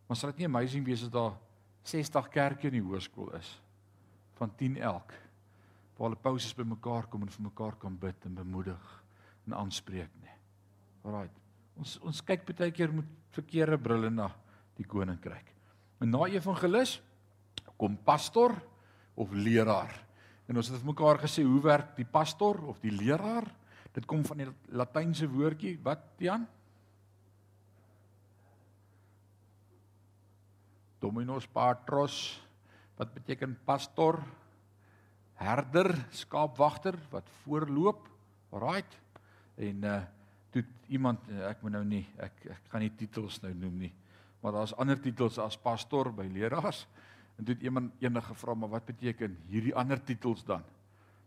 [0.08, 1.38] Maar sal dit nie amazing wees as daar
[1.84, 3.62] 60 kerke in die hoërskool is?
[4.40, 5.14] van 10 elk
[5.98, 8.84] waar hulle pouses bymekaar kom en vir mekaar kan bid en bemoedig
[9.50, 10.36] en aanspreek nie.
[11.04, 11.28] Alraai.
[11.80, 14.28] Ons ons kyk baie keer met verkeerde brille na
[14.76, 15.48] die koninkryk.
[16.04, 16.98] En na evangelis
[17.80, 18.56] kom pastor
[19.20, 19.94] of leraar.
[20.50, 23.48] En ons het vir mekaar gesê hoe werk die pastor of die leraar?
[23.96, 26.46] Dit kom van die latynse woordjie wat Jan?
[31.00, 32.40] Dominus patros
[33.00, 34.18] wat beteken pastor,
[35.40, 38.04] herder, skaapwagter wat voorloop.
[38.52, 38.98] Right.
[39.56, 40.00] En uh
[40.54, 43.92] toe iemand eh, ek moet nou nie ek ek gaan nie titels nou noem nie.
[44.40, 46.86] Maar daar's ander titels as pastor by leraars.
[47.38, 50.64] En toe het iemand eendag gevra maar wat beteken hierdie ander titels dan?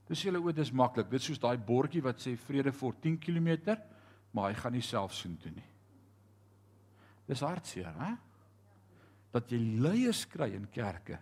[0.09, 1.09] Dis julle o, dis maklik.
[1.11, 3.77] Dit is soos daai bordjie wat sê vrede vir 10 km,
[4.33, 5.69] maar hy gaan nie self soen toe nie.
[7.29, 8.11] Dis hartseer, hè?
[9.33, 11.21] Dat jy leiers kry in kerke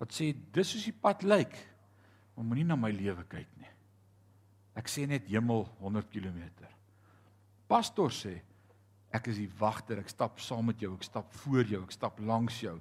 [0.00, 1.56] wat sê dis soos die pad lyk.
[2.32, 3.72] Maar moenie na my lewe kyk nie.
[4.80, 6.38] Ek sê net hemel 100 km.
[7.70, 8.40] Pastor sê
[9.14, 12.18] ek is die wagter, ek stap saam met jou, ek stap voor jou, ek stap
[12.22, 12.76] langs jou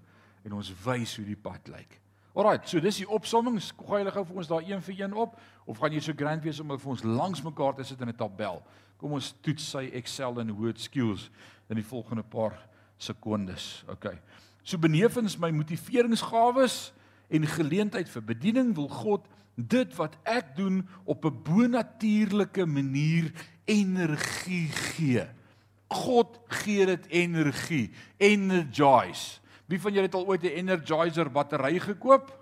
[0.46, 2.00] en ons wys hoe die pad lyk.
[2.38, 3.58] Alraai, so dis die opsomming.
[3.82, 5.38] Gooi hulle gou vir ons daar een vir een op
[5.70, 8.18] of gaan jy so grand wees om vir ons langs mekaar te sit in 'n
[8.18, 8.62] tabel?
[8.98, 11.30] Kom ons toets sy Excel en Word skills
[11.70, 12.58] in die volgende paar
[12.98, 13.84] sekondes.
[13.90, 14.18] OK.
[14.64, 16.92] So benewens my motiveringsgawes
[17.30, 23.32] en geleentheid vir bediening wil God dit wat ek doen op 'n bonatuurlike manier
[23.70, 25.28] energie gee.
[25.90, 29.40] God gee dit energie, energize.
[29.70, 32.34] Wie van julle het al ooit 'n energizer battery gekoop?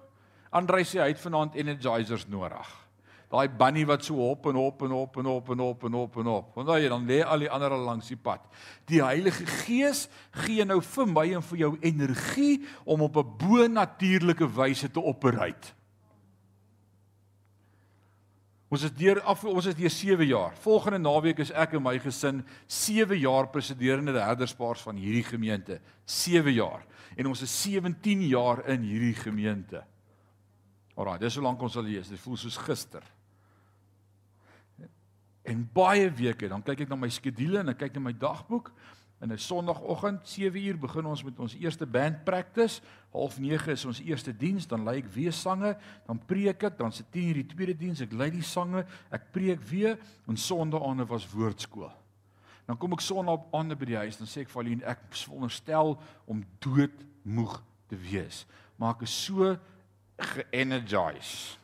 [0.50, 2.88] Andrei sê hy het vanaand energizers nodig.
[3.28, 6.18] Daai bunny wat so hop en hop en hop en hop en hop en hop
[6.18, 6.54] en hop.
[6.56, 8.40] Want daai dan lê al die ander al langs die pad.
[8.88, 14.48] Die Heilige Gees gee nou vir my en vir jou energie om op 'n bo-natuurlike
[14.48, 15.77] wyse te operate.
[18.68, 20.56] Ons is deur af ons is deur 7 jaar.
[20.60, 25.80] Volgende naweek is ek en my gesin 7 jaar presiderende herderspaars van hierdie gemeente.
[26.04, 26.84] 7 jaar.
[27.16, 29.86] En ons is 17 jaar in hierdie gemeente.
[30.98, 32.12] Alraai, dis hoe lank ons al hier is.
[32.12, 33.06] Dit voel soos gister.
[35.48, 38.74] En baie weke, dan kyk ek na my skedule en ek kyk na my dagboek
[39.20, 42.82] In 'n Sondagoggend 7uur begin ons met ons eerste band practice.
[43.12, 47.04] 09:30 is ons eerste diens, dan lei ek weer sange, dan preek ek, dan se
[47.04, 51.92] 10uur die tweede diens, ek lei die sange, ek preek weer en Sondaande was woordskool.
[52.66, 56.02] Dan kom ek Sondag aande by die huis, dan sê ek vir Aline, ek veronderstel
[56.26, 59.58] om doodmoeg te wees, maar ek is so
[60.18, 61.58] ge-energized.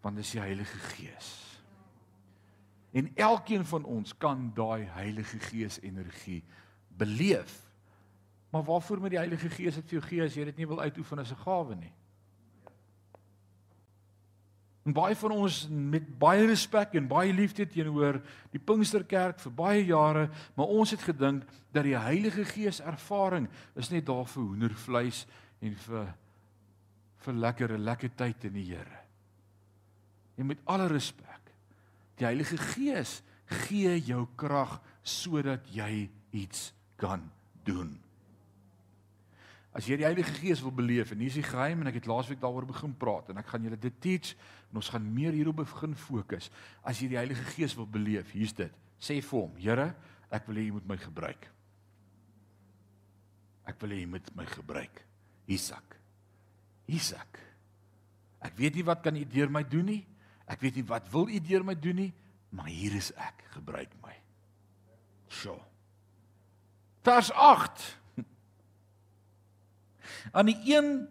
[0.00, 1.49] Want dis die Heilige Gees.
[2.90, 6.42] En elkeen van ons kan daai Heilige Gees energie
[6.88, 7.70] beleef.
[8.50, 10.80] Maar waarvoor moet die Heilige Gees dit vir jou gee as jy dit nie wil
[10.80, 11.92] uitoefen as 'n gawe nie?
[14.82, 19.84] En baie van ons met baie respek en baie liefde teenoor die Pinksterkerk vir baie
[19.84, 25.26] jare, maar ons het gedink dat die Heilige Gees ervaring is net daar vir hoendervleis
[25.60, 26.14] en vir
[27.20, 28.98] vir lekker 'n lekker tyd in die Here.
[30.36, 31.29] En met alle respek
[32.20, 33.20] Die Heilige Gees
[33.64, 37.24] gee jou krag sodat jy iets kan
[37.64, 37.96] doen.
[39.72, 42.08] As jy die Heilige Gees wil beleef en hier is die geheim en ek het
[42.10, 44.34] laasweek daaroor begin praat en ek gaan julle dit teach
[44.70, 46.50] en ons gaan meer hierop begin fokus.
[46.82, 48.74] As jy die Heilige Gees wil beleef, hier's dit.
[49.00, 49.92] Sê vir hom, Here,
[50.28, 51.46] ek wil hê jy moet my gebruik.
[53.70, 55.00] Ek wil hê jy moet my gebruik.
[55.50, 55.96] Isak.
[56.90, 57.40] Isak.
[58.42, 60.02] Ek weet nie wat kan u deur my doen nie.
[60.50, 62.12] Ek weet nie wat wil u deur my doen nie,
[62.50, 64.14] maar hier is ek, gebruik my.
[65.30, 65.54] So.
[67.06, 67.84] Vers 8.
[70.36, 71.06] Aan die een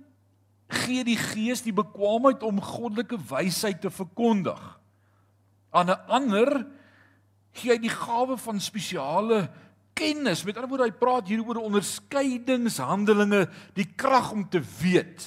[0.69, 4.59] gee die Gees die bekwaamheid om goddelike wysheid te verkondig.
[5.71, 6.67] Aan 'n ander
[7.57, 9.49] gee hy die gawe van spesiale
[9.93, 10.43] kennis.
[10.43, 15.25] Met ander woorde, hy praat hier oor onderskeidingshandelinge, die krag om te weet.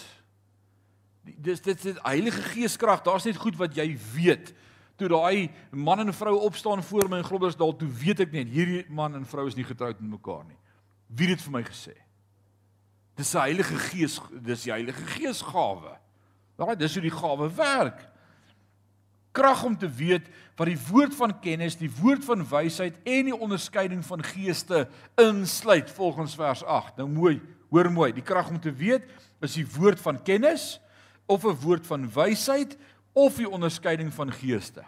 [1.22, 3.02] Dis dit is Heilige Gees krag.
[3.06, 4.52] Daar's net goed wat jy weet.
[4.98, 8.84] Toe daai man en vrou opstaan voor my in Groblersdal, toe weet ek net hierdie
[8.92, 10.58] man en vrou is nie getroud met mekaar nie.
[11.12, 11.94] Wie het dit vir my gesê?
[13.18, 15.96] Dis die Heilige Gees, dis die Heilige Gees gawe.
[16.60, 18.04] Daai dis hoe die gawe werk.
[19.32, 20.26] Krag om te weet
[20.58, 24.84] wat die woord van kennis, die woord van wysheid en die onderskeiding van geeste
[25.20, 26.98] insluit volgens vers 8.
[27.00, 27.38] Nou mooi,
[27.72, 29.08] hoor mooi, die krag om te weet
[29.42, 30.76] is die woord van kennis
[31.26, 32.76] of 'n woord van wysheid
[33.12, 34.84] of die onderskeiding van geeste.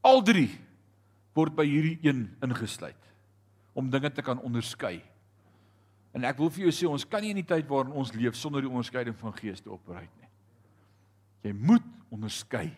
[0.00, 0.50] Al drie
[1.32, 3.10] word by hierdie een ingesluit
[3.72, 5.02] om dinge te kan onderskei.
[6.12, 8.36] En ek wil vir jou sê ons kan nie in die tyd waarin ons leef
[8.36, 10.28] sonder die onderskeiding van geeste opereer nie.
[11.42, 12.68] Jy moet onderskei.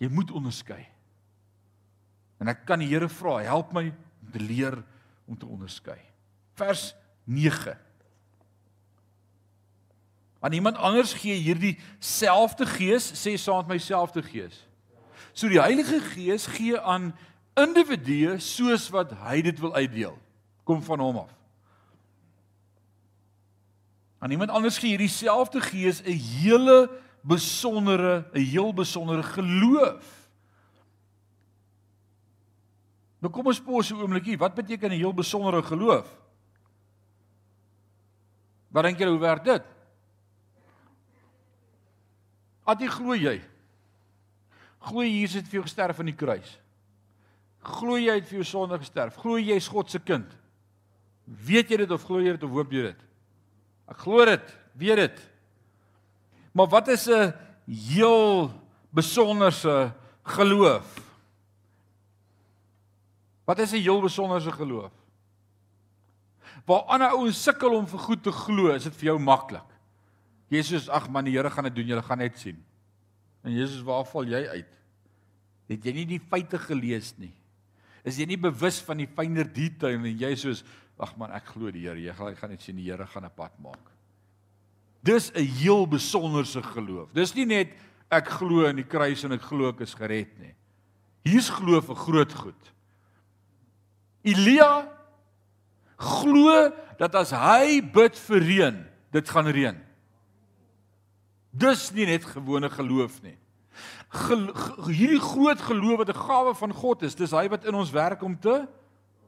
[0.00, 0.80] Jy moet onderskei.
[2.40, 4.80] En ek kan die Here vra, help my om te leer
[5.28, 5.98] om te onderskei.
[6.58, 7.76] Vers 9
[10.44, 14.58] aan iemand anders gee hierdie selfde gees, sê saam met myself te gees.
[15.32, 17.14] So die Heilige Gees gee aan
[17.56, 20.18] individue soos wat hy dit wil uitdeel.
[20.68, 21.32] Kom van hom af.
[24.20, 26.90] Aan iemand anders gee hierdie selfde gees 'n hele
[27.24, 30.28] besondere, 'n heel besondere geloof.
[33.18, 36.06] Nou kom ons pos 'n oombliekie, wat beteken 'n heel besondere geloof?
[38.68, 39.73] Wat dink julle hoe werk dit?
[42.66, 43.38] Jy glo jy?
[44.84, 46.56] Glo Jesus het vir jou gesterf aan die kruis?
[47.64, 49.16] Glo jy het vir jou sonde gesterf?
[49.20, 50.28] Glo jy is God se kind?
[51.24, 53.06] Weet jy dit of glo jy dit of hoop jy dit?
[53.88, 55.22] Ek glo dit, weet dit.
[56.52, 57.32] Maar wat is 'n
[57.66, 58.50] heel
[58.90, 60.86] besonderse geloof?
[63.44, 64.92] Wat is 'n heel besonderse geloof?
[66.64, 69.73] Waar ander ouens sukkel om vir goed te glo, is dit vir jou maklik.
[70.54, 72.58] Jesus, ag man, die Here gaan dit doen, jy gaan net sien.
[73.44, 74.80] En Jesus, waar val jy uit?
[75.72, 77.32] Het jy nie die feite gelees nie?
[78.04, 80.62] Is jy nie bewus van die fynere detail en jy soos,
[81.00, 83.36] ag man, ek glo die Here, jy gaan, gaan net sien die Here gaan 'n
[83.36, 83.90] pad maak.
[85.02, 87.12] Dis 'n heel besonderse geloof.
[87.12, 87.74] Dis nie net
[88.10, 90.54] ek glo in die kruis en ek glo ek is gered nie.
[91.24, 92.72] Hier's glo vir groot goed.
[94.24, 94.88] Elia
[95.96, 99.83] glo dat as hy bid vir reën, dit gaan reën.
[101.54, 103.36] Dis nie net gewone geloof nie.
[104.14, 104.48] Gel
[104.86, 108.22] hierdie groot geloof wat 'n gawe van God is, dis hy wat in ons werk
[108.22, 108.66] om te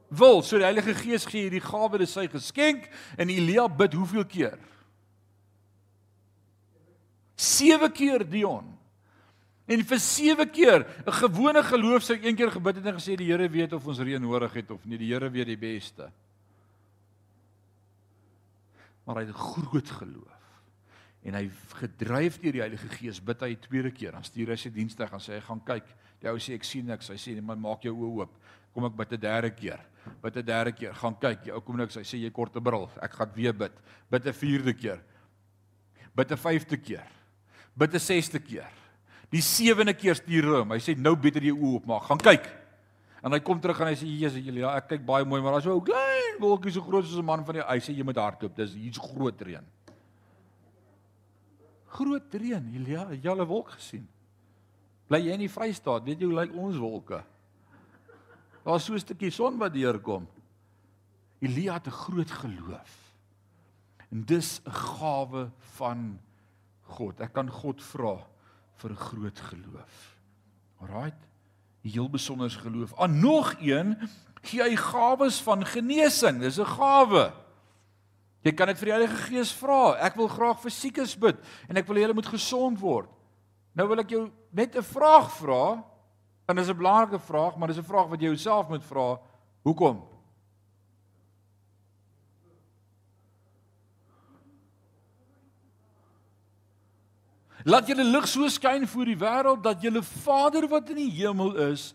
[0.09, 0.41] wil.
[0.41, 4.59] So die Heilige Gees gee hierdie gawe, dis sy geskenk en Elia bid hoeveel keer?
[7.35, 8.77] 7 keer Dion.
[9.67, 13.31] En vir 7 keer, 'n gewone geloof sou een keer gebid het en gesê die
[13.31, 16.11] Here weet of ons reën nodig het of nie, die Here weet die beste.
[19.05, 20.36] Maar hy het groot geloof.
[21.27, 21.47] En hy
[21.81, 24.11] gedryf deur die Heilige Gees bid hy 'n tweede keer.
[24.11, 25.87] Dan stuur hy sy dienste gaan sê hy gaan kyk.
[26.21, 27.09] Die ou sê ek sien niks.
[27.09, 28.37] Hy sê nee, maar maak jou oë oop.
[28.73, 29.79] Kom ek bid 'n derde keer.
[30.23, 30.93] Bid 'n derde keer.
[30.93, 31.43] Gaan kyk.
[31.43, 31.95] Die ou kom niks.
[31.95, 32.89] Hy sê jy kort 'n bril.
[33.01, 33.73] Ek gaan weer bid.
[34.09, 34.99] Bid 'n vierde keer.
[36.15, 37.07] Bid 'n vyfde keer.
[37.75, 38.71] Bid 'n sesde keer.
[39.29, 40.71] Die sewende keer stuur hom.
[40.71, 42.03] Hy sê nou beter jy oop maak.
[42.03, 42.47] Gaan kyk.
[43.21, 45.51] En hy kom terug en hy sê Jesus julle ja, ek kyk baie mooi, maar
[45.53, 48.03] daar's so 'n klein wolkie so groot soos 'n man van die hy sê jy
[48.03, 48.55] moet hardloop.
[48.55, 49.65] Dis hier's groot reën.
[51.87, 52.73] Groot reën.
[52.75, 54.07] Elia, jy al 'n wolk gesien?
[55.07, 56.03] Bly jy in die Vrystaat?
[56.03, 57.23] Weet jy hoe lyk ons wolke?
[58.63, 60.27] Daar's so 'n stukkie son wat deurkom.
[61.39, 63.13] Elia het 'n groot geloof.
[64.11, 66.19] En dis 'n gawe van
[66.81, 67.19] God.
[67.21, 68.27] Ek kan God vra
[68.75, 70.17] vir 'n groot geloof.
[70.81, 71.27] Alraight.
[71.81, 72.99] Heel besonder geloof.
[72.99, 73.97] Aan nog een
[74.41, 76.39] gee hy gawes van genesing.
[76.39, 77.33] Dis 'n gawe.
[78.43, 79.97] Jy kan dit vir die Heilige Gees vra.
[80.05, 83.09] Ek wil graag vir siekes bid en ek wil hê hulle moet gesond word.
[83.75, 85.83] Nou wil ek jou net 'n vraag vra.
[86.47, 89.19] En dis 'n belangrike vraag, maar dis 'n vraag wat jy jouself moet vra.
[89.63, 90.01] Hoekom?
[97.67, 101.55] Laat julle lig so skyn voor die wêreld dat julle Vader wat in die hemel
[101.55, 101.93] is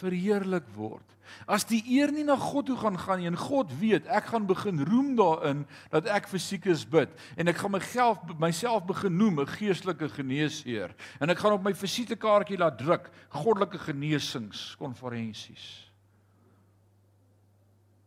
[0.00, 1.04] verheerlik word.
[1.46, 4.46] As die eer nie na God toe gaan gaan nie en God weet ek gaan
[4.46, 9.40] begin roem daarin dat ek vir siekes bid en ek gaan myself myself begin noem
[9.40, 15.90] 'n geestelike geneesheer en ek gaan op my visitekaartjie laat druk goddelike genesingskonferensies.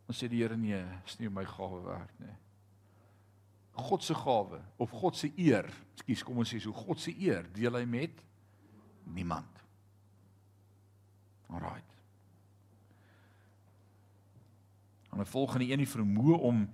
[0.06, 2.36] Ons sê die Here nee, is nie my gawe werd nie.
[3.76, 5.66] God se gawe of God se eer.
[5.96, 8.22] Ekskuus, kom ons sê so God se eer deel hy met
[9.04, 9.60] niemand.
[11.52, 11.82] Alraai.
[15.16, 16.68] En 'n volgende een die vermoë om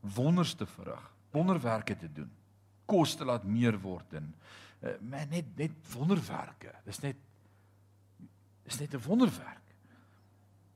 [0.00, 2.30] wonders te verrig, wonderwerke te doen,
[2.86, 4.34] kos te laat meer word en
[4.80, 6.74] uh, man net net wonderwerke.
[6.84, 7.16] Dis net
[8.62, 9.74] is net 'n wonderwerk.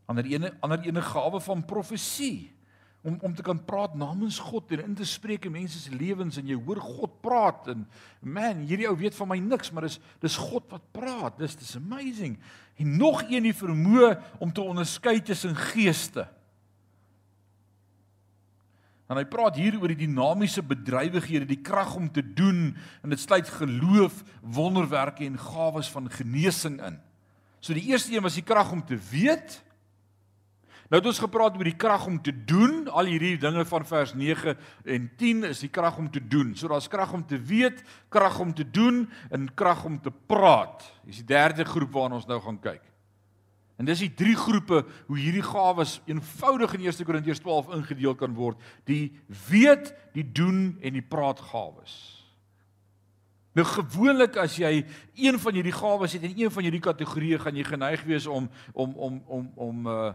[0.06, 2.56] Ander ene ander ene gawe van profesie
[3.02, 6.36] om om te kan praat namens God en in te spreek in mense se lewens
[6.36, 7.86] en jy hoor God praat en
[8.20, 11.76] man hierdie ou weet van my niks maar dis dis God wat praat dis dis
[11.76, 12.34] amazing
[12.76, 16.26] en nog een die vermoë om te onderskei tussen geeste
[19.06, 23.22] en hy praat hier oor die dinamiese bedrywighede die krag om te doen en dit
[23.22, 26.98] sluit geloof wonderwerke en gawes van genesing in
[27.60, 29.62] so die eerste een was die krag om te weet
[30.86, 32.84] Nou het ons gepraat oor die krag om te doen.
[32.86, 34.54] Al hierdie dinge van vers 9
[34.94, 36.52] en 10 is die krag om te doen.
[36.54, 40.86] So daar's krag om te weet, krag om te doen en krag om te praat.
[41.02, 42.84] Dis die derde groep waarna ons nou gaan kyk.
[43.76, 48.34] En dis die drie groepe hoe hierdie gawes eenvoudig in 1 Korintiërs 12 ingedeel kan
[48.34, 48.60] word.
[48.88, 49.12] Die
[49.48, 51.96] weet, die doen en die praat gawes.
[53.56, 54.82] Nou gewoonlik as jy
[55.16, 58.48] een van hierdie gawes het en een van hierdie kategorieë gaan jy geneig wees om
[58.72, 60.14] om om om om uh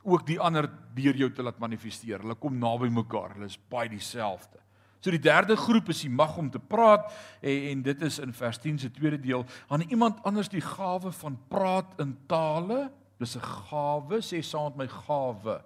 [0.00, 0.64] ook die ander
[0.96, 2.22] deur jou te laat manifesteer.
[2.24, 3.34] Hulle kom naby mekaar.
[3.34, 4.56] Hulle is baie dieselfde.
[5.00, 7.08] So die derde groep is die mag om te praat
[7.40, 9.46] en, en dit is in vers 10 se tweede deel.
[9.68, 12.90] Aan iemand anders die gawe van praat in tale.
[13.20, 15.62] Dis 'n gawe, sê saam met my gawe.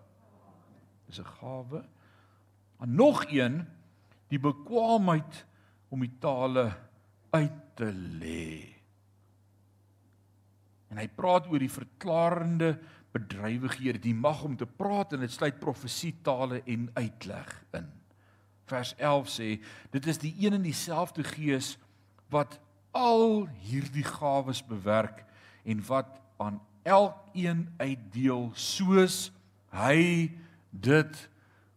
[1.07, 1.85] Dis 'n gawe.
[2.81, 3.67] En nog een
[4.29, 5.45] die bekwaamheid
[5.89, 6.73] om die tale
[7.31, 8.75] uit te lê.
[10.91, 12.79] En hy praat oor die verklarende
[13.15, 18.04] bedrywighede, die mag om te praat en dit sluit profesie, tale en uitleg in.
[18.71, 19.49] Vers 11 sê,
[19.93, 21.75] dit is die een en dieselfde Gees
[22.33, 22.59] wat
[22.95, 25.25] al hierdie gawes bewerk
[25.65, 26.09] en wat
[26.41, 29.33] aan elkeen uitdeel soos
[29.75, 30.31] hy
[30.71, 31.29] dit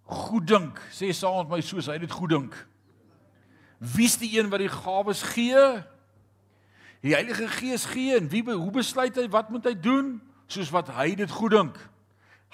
[0.08, 0.80] goed dink.
[0.94, 2.56] Sê saam met my soos hy dit goed dink.
[3.78, 5.64] Wie's die een wat die gawes gee?
[7.06, 10.18] Die Heilige Gees gee en wie hoe besluit hy wat moet hy doen?
[10.48, 11.78] Soos wat hy dit goed dink.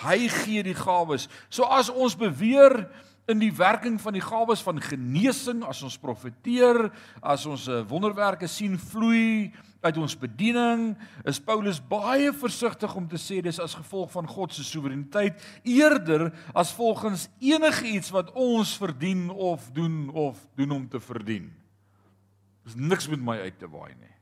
[0.04, 1.30] Hy gee die gawes.
[1.50, 2.88] So as ons beweer
[3.32, 6.90] in die werking van die gawes van genesing, as ons profeteer,
[7.24, 9.54] as ons eh, wonderwerke sien vloei
[9.84, 10.94] uit ons bediening,
[11.28, 16.30] is Paulus baie versigtig om te sê dis as gevolg van God se soewereiniteit eerder
[16.56, 21.52] as volgens enige iets wat ons verdien of doen of doen om te verdien.
[22.64, 24.16] Dis niks met my uit te waai nie.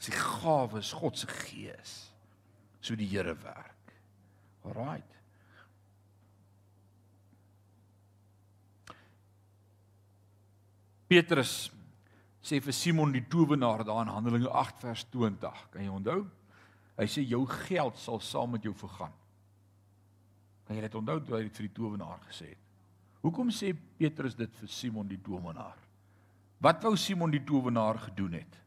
[0.00, 1.96] Dis die gawes, God se gees.
[2.84, 3.96] So die Here werk.
[4.64, 5.13] Alraight.
[11.08, 11.70] Petrus
[12.44, 15.62] sê vir Simon die towenaar daar in Handelinge 8 vers 20.
[15.72, 16.24] Kan jy onthou?
[16.98, 19.12] Hy sê jou geld sal saam met jou vergaan.
[20.64, 22.60] Kan jy dit onthou toe hy dit vir die towenaar gesê het?
[23.24, 25.76] Hoekom sê Petrus dit vir Simon die towenaar?
[26.64, 28.60] Wat wou Simon die towenaar gedoen het?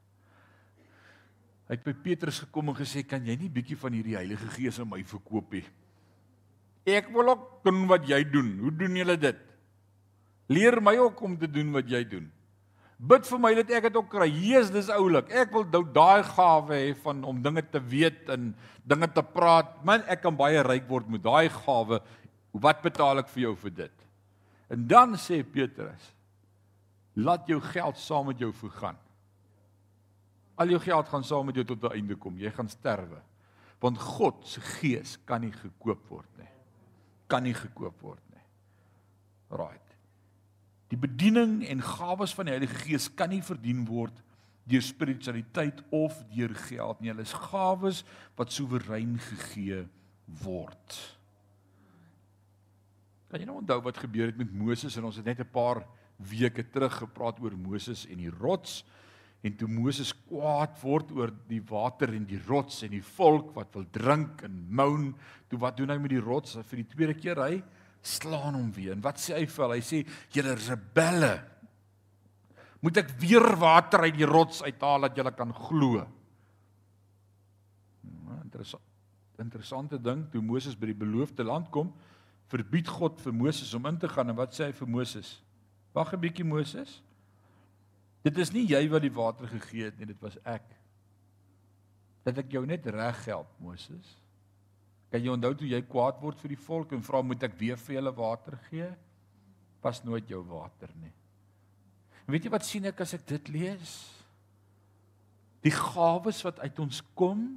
[1.67, 4.79] Hy het by Petrus gekom en gesê, "Kan jy nie bietjie van hierdie Heilige Gees
[4.79, 5.65] aan my verkoop nie?
[6.85, 8.59] Ek wil ook doen wat jy doen.
[8.59, 9.37] Hoe doen julle dit?
[10.47, 12.31] Leer my ook om te doen wat jy doen."
[12.97, 14.25] Bid vir my dat ek dit ook kry.
[14.25, 15.29] Jesus, dis oulik.
[15.29, 18.55] Ek wil daai gawe hê van om dinge te weet en
[18.89, 19.75] dinge te praat.
[19.85, 22.01] Man, ek kan baie ryk word met daai gawe.
[22.57, 24.07] Wat betaal ek vir jou vir dit?
[24.73, 26.09] En dan sê Petrus:
[27.21, 28.97] Laat jou geld saam met jou vergaan.
[30.57, 32.37] Al jou geld gaan saam met jou tot 'n einde kom.
[32.37, 33.21] Jy gaan sterwe.
[33.79, 36.49] Want God se gees kan nie gekoop word nie.
[37.27, 38.41] Kan nie gekoop word nie.
[39.49, 39.86] Right.
[40.91, 44.23] Die bediening en gawes van die Heilige Gees kan nie verdien word
[44.67, 47.11] deur spiritualiteit of deur geld nie.
[47.11, 48.03] Hulle is gawes
[48.39, 49.85] wat soewerein gegee
[50.43, 50.97] word.
[53.31, 55.83] Kan jy nou onthou wat gebeur het met Moses en ons het net 'n paar
[56.17, 58.83] weke terug gepraat oor Moses en die rots
[59.43, 63.73] en toe Moses kwaad word oor die water en die rots en die volk wat
[63.73, 65.15] wil drink en moan,
[65.47, 67.63] toe wat doen hy met die rots vir die tweede keer hy
[68.07, 68.95] slaan hom weer.
[68.95, 69.79] En wat sê hy vir hulle?
[69.79, 70.01] Hy sê:
[70.33, 71.33] "Julle rebelle.
[72.81, 76.05] Moet ek weer water uit die rots uithaal dat julle kan glo?"
[78.27, 78.83] Nou, interessant.
[79.37, 81.91] Interessante ding, toe Moses by die beloofde land kom,
[82.49, 85.43] verbied God vir Moses om in te gaan en wat sê hy vir Moses?
[85.93, 87.01] Wag 'n bietjie Moses.
[88.23, 90.63] Dit is nie jy wat die water gegee het nie, dit was ek.
[92.23, 94.17] Dat ek jou net reg help, Moses.
[95.11, 97.79] Kan jy onthou toe jy kwaad word vir die volk en vra moet ek weer
[97.79, 98.89] vir julle water gee?
[99.83, 101.13] Pas nooit jou water nie.
[102.25, 103.95] En weet jy wat sien ek as ek dit lees?
[105.63, 107.47] Die gawes wat uit ons kom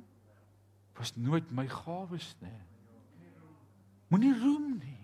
[1.00, 2.58] was nooit my gawes nie.
[4.10, 4.98] Moenie roem nie.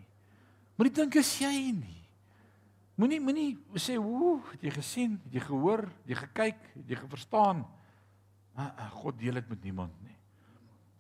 [0.76, 2.02] Moenie dink as jy nie.
[2.96, 7.00] Moenie moenie sê ooh, het jy gesien, het jy gehoor, het jy gekyk, het jy
[7.10, 7.64] verstaan?
[8.56, 10.15] Ah, ah, God deel dit met niemand nie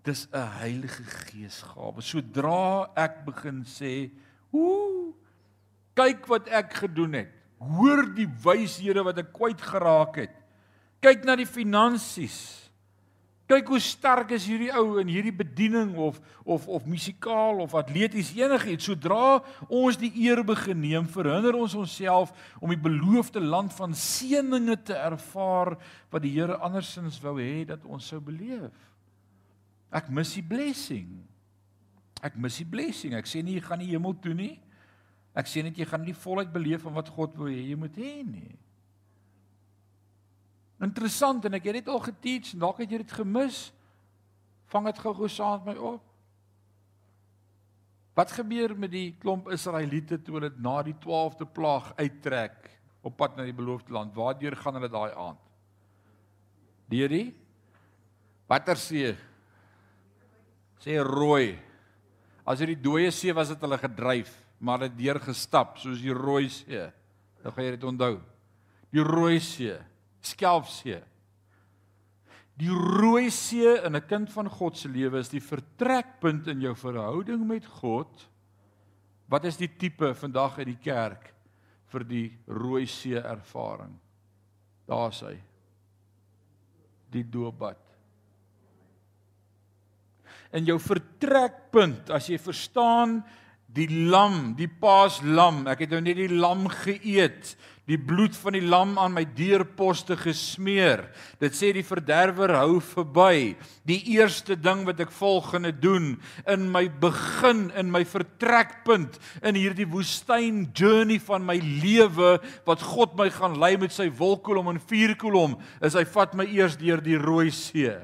[0.06, 2.00] dis 'n Heilige Gees gawe.
[2.00, 4.10] Sodra ek begin sê,
[4.52, 5.14] "Ooh,
[5.96, 7.32] kyk wat ek gedoen het.
[7.56, 10.34] Hoor die wyshede wat ek kwyt geraak het.
[11.00, 12.66] Kyk na die finansies.
[13.46, 18.32] Kyk hoe sterk is hierdie ou in hierdie bediening of of of musikaal of atleties
[18.34, 18.88] enigiets.
[18.88, 19.38] Sodra
[19.70, 24.98] ons die eer begin neem, verhinder ons onsself om die beloofde land van seëninge te
[24.98, 25.76] ervaar
[26.10, 28.66] wat die Here andersins wou hê dat ons sou beleef.
[29.96, 31.08] Ek mis die blessing.
[32.24, 33.16] Ek mis die blessing.
[33.16, 34.54] Ek sê nie jy gaan die hemel toe nie.
[35.36, 37.96] Ek sê net jy gaan nie volheid beleef van wat God wil hê jy moet
[38.00, 38.56] hê nie.
[40.84, 43.60] Interessant en ek het dit al geteach en dalk het jy dit gemis.
[44.72, 46.02] Vang dit gou-gou saam met my op.
[48.16, 52.70] Wat gebeur met die klomp Israeliete toe hulle na die 12de plaag uittrek
[53.04, 54.14] op pad na die beloofde land?
[54.16, 55.42] Waardeur gaan hulle daai aand?
[56.88, 57.26] Deur die
[58.46, 59.10] Watter see?
[60.82, 61.56] Sê rooi.
[62.46, 64.30] As dit die dooie see was het hulle gedryf,
[64.62, 66.86] maar het deur gestap soos die rooi see.
[67.42, 68.14] Nou gaan jy dit onthou.
[68.94, 69.74] Die rooi see,
[70.24, 71.02] Skelfsee.
[72.56, 76.74] Die rooi see in 'n kind van God se lewe is die vertrekpunt in jou
[76.74, 78.28] verhouding met God.
[79.28, 81.34] Wat is die tipe vandag uit die kerk
[81.86, 83.98] vir die rooi see ervaring?
[84.86, 85.36] Daar's hy.
[87.10, 87.85] Die doopbad
[90.56, 93.20] in jou vertrekpunt as jy verstaan
[93.76, 95.66] die lam, die paaslam.
[95.68, 97.52] Ek het nou net die lam geëet,
[97.86, 101.04] die bloed van die lam aan my deurposte gesmeer.
[101.42, 103.54] Dit sê die verderwer hou verby.
[103.86, 106.14] Die eerste ding wat ek volgende doen
[106.50, 112.36] in my begin, in my vertrekpunt in hierdie woestyn journey van my lewe
[112.66, 116.80] wat God my gaan lei met sy wolkkolom en vuurkolom, is hy vat my eers
[116.80, 117.94] deur die Rooi See.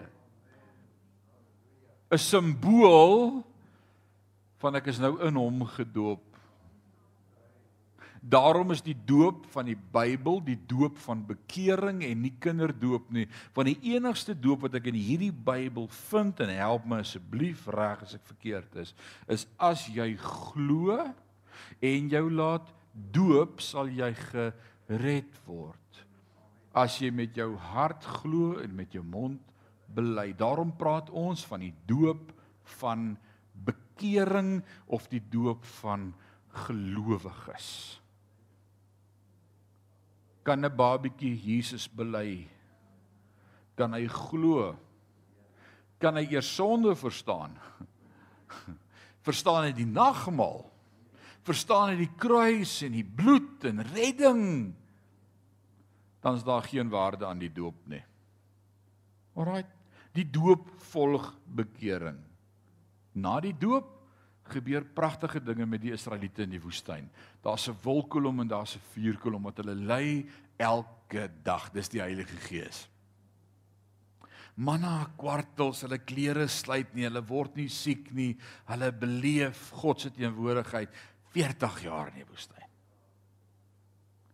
[2.13, 3.41] 'n Simbool
[4.61, 6.21] van ek is nou in hom gedoop.
[8.23, 13.25] Daarom is die doop van die Bybel die doop van bekering en nie kinderdoop nie,
[13.57, 18.05] want die enigste doop wat ek in hierdie Bybel vind en help my asseblief reg
[18.05, 18.93] as ek verkeerd is,
[19.27, 21.01] is as jy glo
[21.81, 26.05] en jou laat doop, sal jy gered word.
[26.77, 29.41] As jy met jou hart glo en met jou mond
[29.95, 30.33] bely.
[30.37, 32.33] Daarom praat ons van die doop
[32.81, 33.13] van
[33.53, 36.13] bekering of die doop van
[36.67, 38.01] gelowiges.
[40.43, 42.49] Kan 'n babietjie Jesus bely?
[43.75, 44.77] Kan hy glo?
[45.99, 47.55] Kan hy eers sonde verstaan?
[49.27, 50.67] Verstaan hy die nagmaal?
[51.47, 54.75] Verstaan hy die kruis en die bloed en redding?
[56.23, 58.03] Dan is daar geen waarde aan die doop nie.
[59.35, 59.65] Alraai,
[60.13, 62.19] die doop volg bekering.
[63.15, 63.91] Na die doop
[64.53, 67.09] gebeur pragtige dinge met die Israeliete in die woestyn.
[67.43, 71.71] Daar's 'n wolkkolom en daar's 'n vuurkolom wat hulle lei elke dag.
[71.73, 72.89] Dis die Heilige Gees.
[74.55, 78.37] Manna kwartels, hulle klere slyt nie, hulle word nie siek nie.
[78.69, 80.91] Hulle beleef God se teenwoordigheid
[81.33, 82.69] 40 jaar in die woestyn.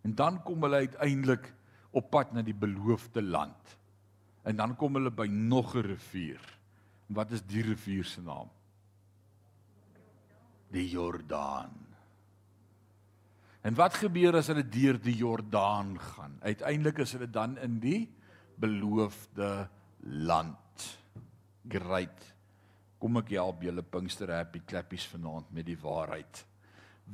[0.03, 1.55] En dan kom hulle uiteindelik
[1.91, 3.78] op pad na die beloofde land.
[4.43, 6.41] En dan kom hulle by nog 'n rivier.
[7.07, 8.49] Wat is die rivier se naam?
[10.73, 11.75] die Jordaan.
[13.67, 16.39] En wat gebeur as hulle deur die Jordaan gaan?
[16.45, 18.07] Uiteindelik is hulle dan in die
[18.61, 19.69] beloofde
[20.29, 20.85] land.
[21.69, 22.27] Great.
[22.99, 26.45] Kom ek help julle Pinkster Happy Klappies vanaand met die waarheid.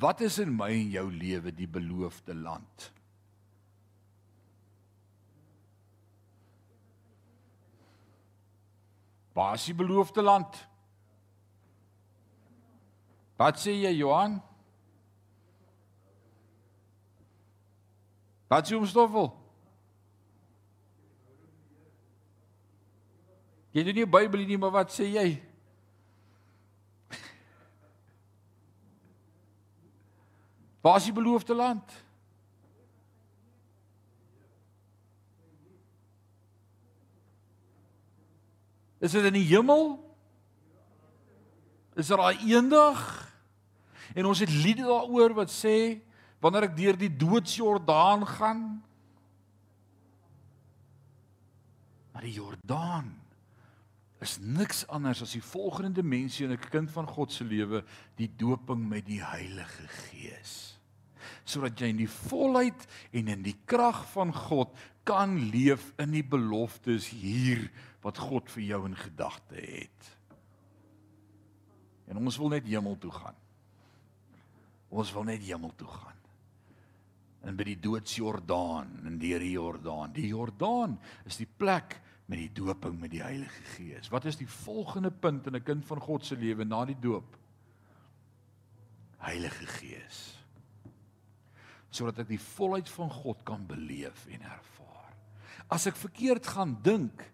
[0.00, 2.90] Wat is in my en jou lewe die beloofde land?
[9.34, 10.68] Waar is die beloofde land?
[13.36, 14.38] Wat sê jy Johan?
[18.46, 19.32] Wat sê Stoffel?
[23.74, 25.42] Jy doen nie Bybel nie, maar wat sê jy?
[30.86, 32.03] Waar is die beloofde land?
[39.04, 39.98] Is dit in die hemel?
[42.00, 43.02] Is daar eendag
[44.14, 46.00] en ons het lied daaroor wat sê
[46.42, 48.64] wanneer ek deur die doodsjordaan gaan
[52.14, 53.10] maar die Jordaan
[54.24, 57.84] is niks anders as die volgende dimensie in 'n kind van God se lewe
[58.16, 60.78] die doping met die Heilige Gees
[61.44, 64.70] sodat jy in die volheid en in die krag van God
[65.04, 67.70] kan leef in die beloftes hier
[68.04, 70.10] wat God vir jou in gedagte het.
[72.12, 73.36] En ons wil net hemel toe gaan.
[74.92, 76.20] Ons wil net hemel toe gaan.
[77.44, 80.12] En by die doodsjordaan en deur die Jordaan.
[80.16, 80.98] Die Jordaan
[81.28, 81.98] is die plek
[82.28, 84.08] met die doping met die Heilige Gees.
[84.12, 87.36] Wat is die volgende punt in 'n kind van God se lewe na die doop?
[89.18, 90.38] Heilige Gees.
[91.90, 95.16] Sodat ek die volheid van God kan beleef en ervaar.
[95.68, 97.33] As ek verkeerd gaan dink,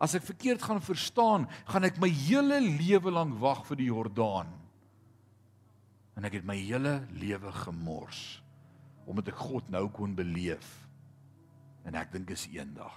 [0.00, 4.48] As ek verkeerd gaan verstaan, gaan ek my hele lewe lank wag vir die Jordaan.
[6.16, 8.40] En ek het my hele lewe gemors
[9.10, 10.66] omdat ek God nou kon beleef.
[11.88, 12.94] En ek dink is eendag.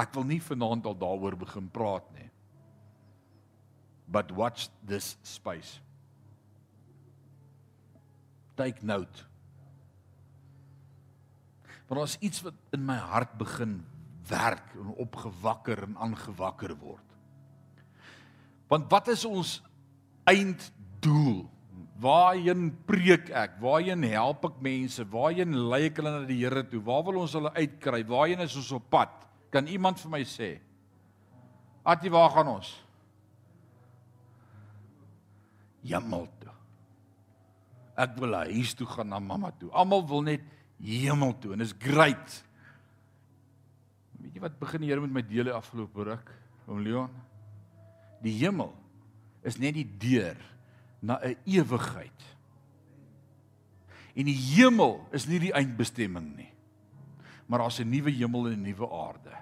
[0.00, 2.30] Ek wil nie vanaand al daaroor begin praat nie.
[4.08, 5.82] But watch this space.
[8.56, 9.26] Take note.
[11.94, 13.76] Maar daar's iets wat in my hart begin
[14.26, 17.12] werk en opgewakker en aangewakker word.
[18.66, 19.60] Want wat is ons
[20.26, 21.44] einddoel?
[22.02, 23.60] Waarheen preek ek?
[23.62, 25.06] Waarheen help ek mense?
[25.06, 26.80] Waarheen lei ek hulle na die Here toe?
[26.82, 28.02] Waar wil ons hulle uitkry?
[28.10, 29.14] Waarheen is ons op pad?
[29.54, 30.50] Kan iemand vir my sê?
[31.86, 32.72] Atie, waar gaan ons?
[35.86, 36.58] Hemel toe.
[38.02, 39.70] Ek wil huis toe gaan na mamma toe.
[39.70, 40.50] Almal wil net
[40.80, 42.44] hemel toe en is great.
[44.20, 46.30] Weet jy wat begin die Here met my dele afgelope ruk,
[46.66, 47.10] oom Leon?
[48.24, 48.72] Die hemel
[49.44, 50.36] is net die deur
[51.00, 52.20] na 'n ewigheid.
[54.14, 56.52] En die hemel is nie die eindbestemming nie.
[57.46, 59.34] Maar daar's 'n nuwe hemel en 'n nuwe aarde.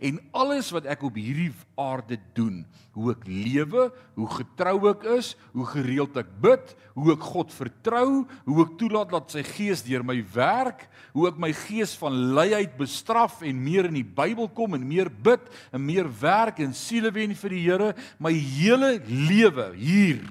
[0.00, 2.62] En alles wat ek op hierdie aarde doen,
[2.96, 8.24] hoe ek lewe, hoe getrou ek is, hoe gereeld ek bid, hoe ek God vertrou,
[8.48, 12.74] hoe ek toelaat dat sy gees deur my werk, hoe ek my gees van luiheid
[12.80, 17.12] bestraf en meer in die Bybel kom en meer bid en meer werk en siele
[17.14, 20.22] wen vir die Here, my hele lewe hier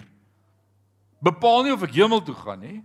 [1.23, 2.79] bepaal nie of ek hemel toe gaan nie.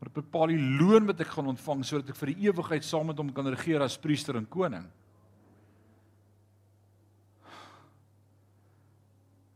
[0.00, 3.10] Maar dit bepaal die loon wat ek gaan ontvang sodat ek vir die ewigheid saam
[3.10, 4.86] met hom kan regeer as priester en koning.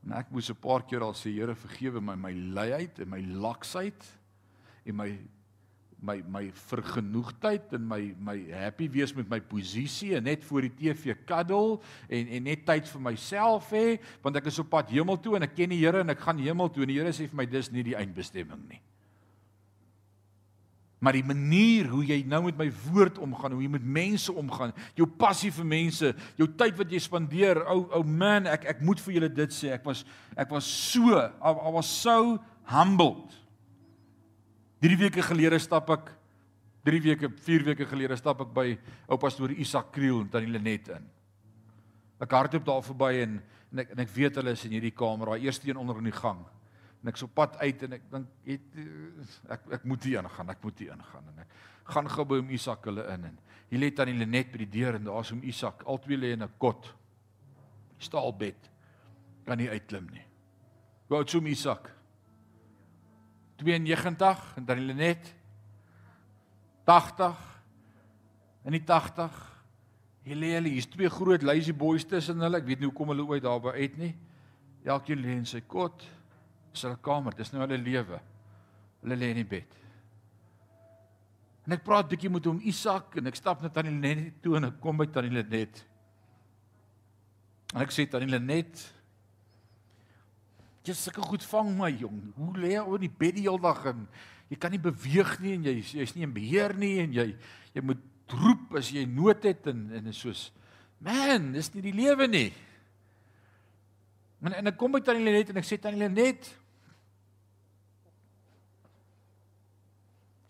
[0.04, 3.20] En ek moes 'n paar keer al sê Here vergewe my my luiheid en my
[3.20, 4.04] laksheid
[4.84, 5.18] en my
[6.04, 10.74] my my vergenoegdheid en my my happy wees met my posisie en net voor die
[10.76, 15.16] TV kaddel en en net tyd vir myself hê want ek is op pad hemel
[15.16, 17.28] toe en ek ken die Here en ek gaan hemel toe en die Here sê
[17.30, 18.82] vir my dis nie die eindbestemming nie.
[21.04, 24.72] Maar die manier hoe jy nou met my woord omgaan, hoe jy met mense omgaan,
[24.96, 29.02] jou passie vir mense, jou tyd wat jy spandeer, ou ou man, ek ek moet
[29.04, 29.74] vir julle dit sê.
[29.76, 32.38] Ek was ek was so, I, I was so
[32.72, 33.36] humbled.
[34.84, 36.08] 3 weke gelede stap ek
[36.88, 38.66] 3 weke, 4 weke gelede stap ek by
[39.04, 41.06] ou pastoor Isak Kriel en tannie Lenet in.
[42.24, 43.38] Ek hardloop daar verby en
[43.74, 46.06] en ek en ek weet hulle is in hierdie kamer, daai eerste een onder in
[46.06, 46.44] die gang
[47.04, 48.76] en ek so pad uit en ek dink het
[49.52, 51.58] ek ek moet hier ingaan, ek moet hier ingaan en ek
[51.92, 53.38] gaan gou by hom Isak hulle in en
[53.68, 56.52] hier lê tannie Lenet by die deur en daar's hom Isak, albei lê in 'n
[56.58, 56.88] kot.
[57.98, 58.70] Staalbed.
[59.44, 60.24] Kan nie uitklim nie.
[61.08, 61.90] Hoe oud is hom Isak?
[63.58, 65.34] 92 en tannie Lenet
[66.86, 67.36] 80
[68.64, 69.54] in die 80
[70.24, 72.56] Hier lê hulle, hier's twee groot lazy boys tussen hulle.
[72.56, 74.14] Ek weet nie hoekom hulle ooit daarby uit nie.
[74.88, 76.06] Elkeen lê in sy kot
[76.74, 78.20] is hulle kamer, dis nou hulle lewe.
[79.04, 79.80] Hulle lê in die bed.
[81.64, 84.58] En ek praat bietjie met hom Isak en ek stap net aan die net toe
[84.58, 85.80] en ek kom by tannie Lenet.
[87.72, 88.82] En ek sê tannie Lenet,
[90.84, 92.18] jy sulke goed vang my jong.
[92.36, 94.02] Hoe lê jy oor die bed die hele dag en
[94.50, 97.30] jy kan nie beweeg nie en jy jy's nie in beheer nie en jy
[97.74, 100.50] jy moet roep as jy nood het en en is soos
[101.04, 102.50] man, dis nie die lewe nie.
[104.44, 106.52] En en ek kom by tannie Lenet en ek sê tannie Lenet,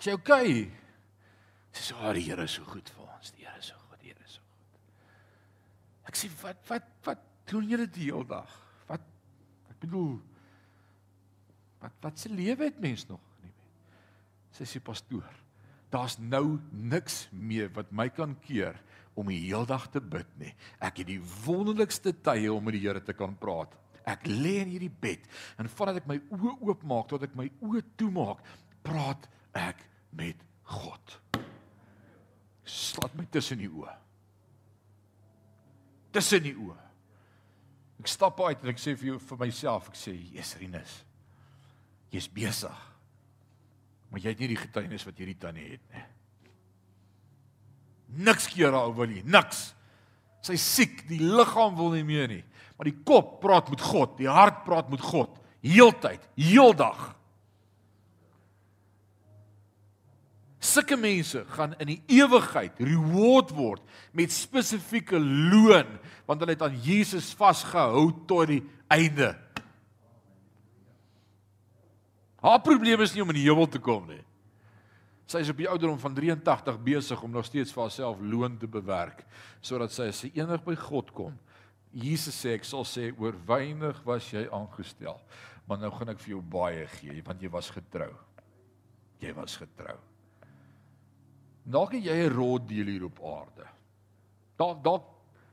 [0.04, 0.68] Sê okay.
[1.72, 3.30] Sy sê, "Ag, die Here is so goed vir ons.
[3.32, 3.98] Die Here is so goed.
[4.00, 4.80] Die Here is so goed."
[6.06, 8.50] Ek sê, "Wat wat wat doen julle die hele dag?
[8.86, 9.00] Wat
[9.70, 10.20] ek bedoel
[11.80, 13.52] wat wat se lewe het mens nog nie?"
[14.52, 15.30] Sy sê, "Pastoor,
[15.90, 18.78] daar's nou niks meer wat my kan keer
[19.14, 20.54] om die hele dag te bid nie.
[20.80, 23.72] Ek het die wonderlikste tye om met die Here te kan praat."
[24.04, 25.20] Ek lê in hierdie bed
[25.58, 28.38] en vandat ek my oë oopmaak tot ek my oë toemaak,
[28.82, 31.18] praat ek met God.
[32.64, 33.92] Slaat my tussen die oë.
[36.14, 36.80] Tussen die oë.
[38.00, 41.04] Ek stap uit en ek sê vir jou vir myself, ek sê, "Jesus Rinus.
[42.10, 42.94] Jy's besig.
[44.10, 46.02] Maar jy het nie die getuienis wat hierdie tannie het nie.
[48.28, 49.74] Niks keer haar wil nie, niks.
[50.44, 52.44] Sy siek, die liggaam wil nie meer nie,
[52.76, 57.16] maar die kop praat met God, die hart praat met God, heeltyd, heeldag.
[60.64, 66.76] Sulke mense gaan in die ewigheid reward word met spesifieke loon want hulle het aan
[66.80, 69.34] Jesus vasgehou tot die einde.
[72.44, 74.22] Haar probleem is nie om in die hemel te kom nie.
[75.28, 78.68] Sy is op die ouderdom van 83 besig om nog steeds vir haarself loon te
[78.68, 79.24] bewerk
[79.64, 81.36] sodat sy as sy enig by God kom.
[81.92, 85.20] Jesus sê ek sal sê oor weinig was jy aangestel,
[85.68, 88.10] maar nou gaan ek vir jou baie gee want jy was getrou.
[89.20, 90.00] Jy was getrou.
[91.64, 93.66] Dalk het jy 'n rot deel hier op aarde.
[94.56, 95.04] Dalk dalk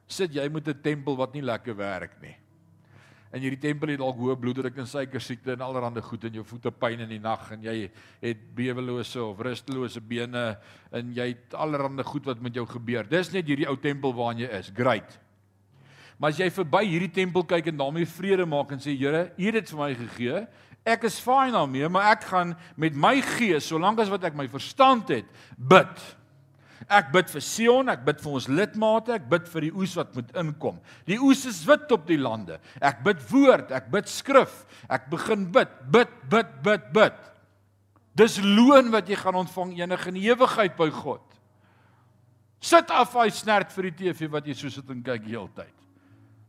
[0.08, 2.36] sit jy met 'n tempel wat nie lekker werk nie.
[3.32, 6.44] En hierdie tempel het dalk hoë bloeddruk en suiker siekte en allerlei goed in jou
[6.44, 7.90] voete pyn in die nag en jy
[8.20, 10.58] het bewelose of rustelose bene
[10.92, 13.08] en jy het allerlei goed wat met jou gebeur.
[13.08, 14.72] Dis net hierdie ou tempel waarin jy is.
[14.76, 15.20] Great.
[16.20, 19.46] Maar as jy verby hierdie tempel kyk en daarmee vrede maak en sê Here, U
[19.46, 20.48] het dit vir my gegee
[20.88, 24.48] Ek is fyn daarmee, maar ek gaan met my gees, solank as wat ek my
[24.50, 26.06] verstand het, bid.
[26.90, 30.16] Ek bid vir Sion, ek bid vir ons lidmate, ek bid vir die oes wat
[30.18, 30.80] moet inkom.
[31.06, 32.58] Die oes is wit op die lande.
[32.82, 34.64] Ek bid woord, ek bid skrif.
[34.90, 37.20] Ek begin bid, bid, bid, bid, bid.
[38.18, 41.24] Dis loon wat jy gaan ontvang enige in ewigheid by God.
[42.62, 45.78] Sit af hy snert vir die TV wat jy so sit en kyk heeltyd.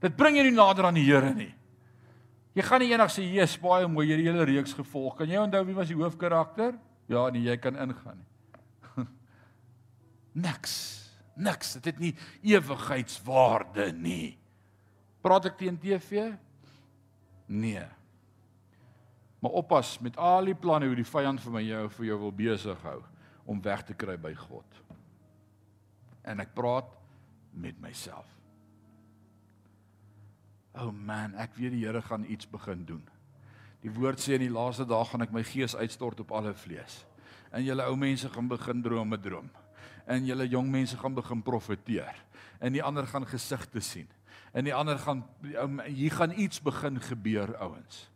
[0.02, 1.52] Dit bring jou nie nader aan die Here nie.
[2.52, 5.16] Jy gaan nie eendag sê jy's baie mooi hierdie hele reeks gevolg.
[5.16, 6.76] Kan jy onthou wie was die hoofkarakter?
[7.08, 9.06] Ja, nee, jy kan ingaan nie.
[10.46, 10.74] Niks.
[11.36, 11.72] Niks.
[11.78, 12.12] Dit het nie
[12.52, 14.36] ewigheidswaarde nie.
[15.24, 16.28] Praat ek teen TV?
[17.48, 17.86] Nee.
[19.42, 22.36] Maar oppas met al die planne hoe die vyand vir my jou vir jou wil
[22.36, 23.00] besig hou
[23.48, 24.82] om weg te kry by God.
[26.22, 26.92] En ek praat
[27.50, 28.28] met myself.
[30.72, 33.02] O oh man, ek weet die Here gaan iets begin doen.
[33.82, 37.02] Die woord sê in die laaste dae gaan ek my gees uitstort op alle vlees.
[37.52, 39.50] En julle ou mense gaan begin drome droom.
[40.08, 42.16] En julle jong mense gaan begin profeteer.
[42.62, 44.08] En die ander gaan gesigte sien.
[44.56, 45.24] En die ander gaan
[45.86, 48.06] hier gaan iets begin gebeur ouens.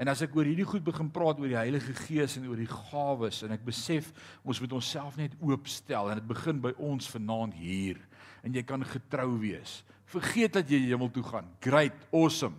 [0.00, 2.70] En as ek oor hierdie goed begin praat oor die Heilige Gees en oor die
[2.70, 4.08] gawes en ek besef
[4.40, 8.00] ons moet onsself net oopstel en dit begin by ons vanaand hier
[8.40, 9.82] en jy kan getrou wees.
[10.10, 11.48] Vergeet dat jy hemel toe gaan.
[11.62, 12.56] Great, awesome.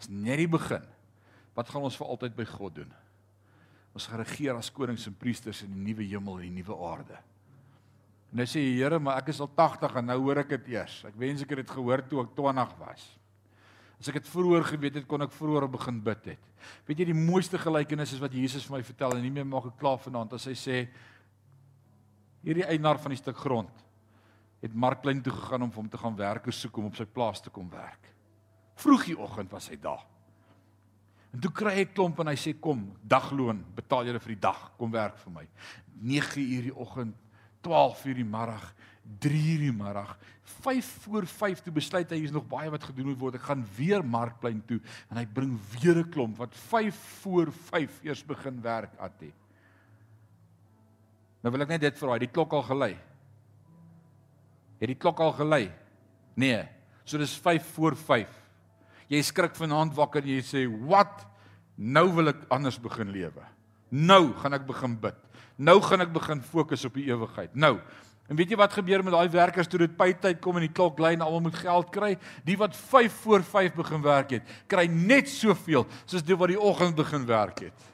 [0.00, 0.84] Dis net die begin.
[1.56, 2.92] Wat gaan ons vir altyd by God doen?
[3.96, 7.20] Ons gaan regeer as konings en priesters in die nuwe hemel en die nuwe aarde.
[8.32, 10.98] En hy sê Here, maar ek is al 80 en nou hoor ek dit eers.
[11.08, 13.06] Ek wens ek het dit gehoor toe ek 20 was.
[13.96, 16.50] As ek dit vroeër geweet het, kon ek vroeër begin bid het.
[16.88, 19.70] Weet jy die mooiste gelykenis is wat Jesus vir my vertel en nie meer maak
[19.70, 20.82] ek klaar vanaand as hy sê
[22.44, 23.85] hierdie eienaar van die stuk grond
[24.60, 27.40] het Markplein toe gegaan om vir hom te gaan werkers soek om op sy plaas
[27.40, 28.12] te kom werk.
[28.76, 30.04] Vroegie oggend was hy daar.
[31.32, 34.40] En toe kry hy 'n klomp en hy sê kom, dagloon, betaal julle vir die
[34.40, 35.46] dag, kom werk vir my.
[36.00, 37.14] 9 uur die oggend,
[37.60, 38.74] 12 uur die middag,
[39.18, 42.82] 3 uur die middag, 5 voor 5 toe besluit hy hier is nog baie wat
[42.82, 43.34] gedoen moet word.
[43.34, 44.80] Ek gaan weer Markplein toe
[45.10, 49.32] en hy bring weer 'n klomp wat 5 voor 5 eers begin werk at hy.
[51.42, 52.96] Nou wil ek net dit vra, het die klok al gelei?
[54.80, 55.70] Het die klok al gelei?
[56.34, 56.64] Nee.
[57.04, 58.28] So dis 5 voor 5.
[59.08, 61.26] Jy skrik vanaand wakker en jy sê, "Wat?
[61.76, 63.44] Nou wil ek anders begin lewe.
[63.92, 65.16] Nou gaan ek begin bid.
[65.56, 67.54] Nou gaan ek begin fokus op die ewigheid.
[67.54, 67.78] Nou.
[68.26, 70.98] En weet jy wat gebeur met daai werkers toe dit pytyd kom en die klok
[70.98, 72.16] lui en almal moet geld kry?
[72.44, 76.58] Die wat 5 voor 5 begin werk het, kry net soveel soos die wat die
[76.58, 77.86] oggend begin werk het.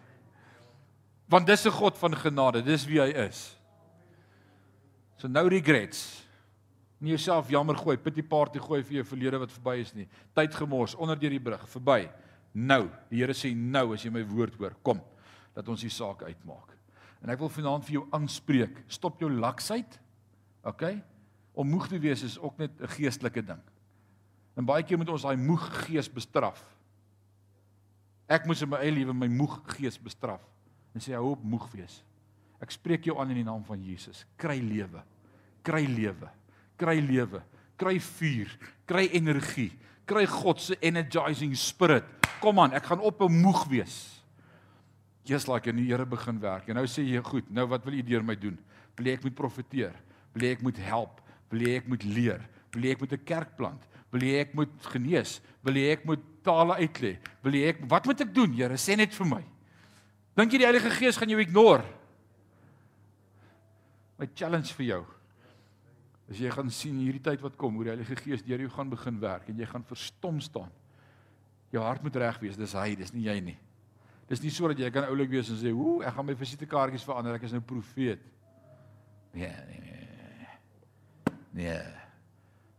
[1.28, 3.58] Want dis 'n God van genade, dis wie hy is.
[5.16, 6.21] So nou regrets
[7.02, 10.06] nie jouself jammer gooi, pity party gooi vir jou verlede wat verby is nie.
[10.36, 12.04] Tyd gemors onder deur die brug, verby.
[12.54, 15.00] Nou, die Here sê nou as jy my woord hoor, kom
[15.56, 16.76] dat ons die saak uitmaak.
[17.22, 19.98] En ek wil vanaand vir jou aanspreek, stop jou laksheid.
[20.68, 20.84] OK?
[21.58, 23.60] Om moeg te wees is ook net 'n geestelike ding.
[24.56, 26.62] En baie keer moet ons daai moeg gees bestraf.
[28.28, 30.40] Ek moes in my eie lewe my moeg gees bestraf.
[30.94, 32.04] En sê hou op moeg wees.
[32.60, 34.26] Ek spreek jou aan in die naam van Jesus.
[34.36, 35.02] Kry lewe.
[35.62, 36.30] Kry lewe
[36.82, 37.42] kry lewe,
[37.78, 38.50] kry vuur,
[38.88, 39.70] kry energie,
[40.08, 42.06] kry God se energizing spirit.
[42.42, 44.18] Kom aan, ek gaan op 'n moeg wees.
[45.24, 46.68] Jesus like en die Here begin werk.
[46.68, 48.58] En nou sê jy, goed, nou wat wil u deur my doen?
[48.96, 49.94] Wil ek moet profeteer?
[50.34, 51.20] Wil ek moet help?
[51.50, 52.40] Wil ek moet leer?
[52.72, 53.82] Wil ek moet 'n kerk plant?
[54.10, 55.40] Wil ek moet genees?
[55.62, 57.18] Wil ek moet tale uitlê?
[57.42, 58.52] Wil ek wat moet ek doen?
[58.52, 59.44] Here, sê net vir my.
[60.34, 61.84] Dink jy die Heilige Gees gaan jou ignore?
[64.18, 65.06] My challenge vir jou
[66.32, 68.88] As jy gaan sien hierdie tyd wat kom, hoe die Heilige Gees deur jou gaan
[68.88, 70.70] begin werk en jy gaan verstom staan.
[71.72, 73.58] Jou hart moet reg wees, dis hy, dis nie jy nie.
[74.30, 77.34] Dis nie sodat jy kan oulik wees en sê, "Ooh, ek gaan my visitekaartjies verander,
[77.34, 78.20] ek is nou profeet."
[79.34, 79.98] Nee, nee, nee.
[81.52, 81.82] Nee.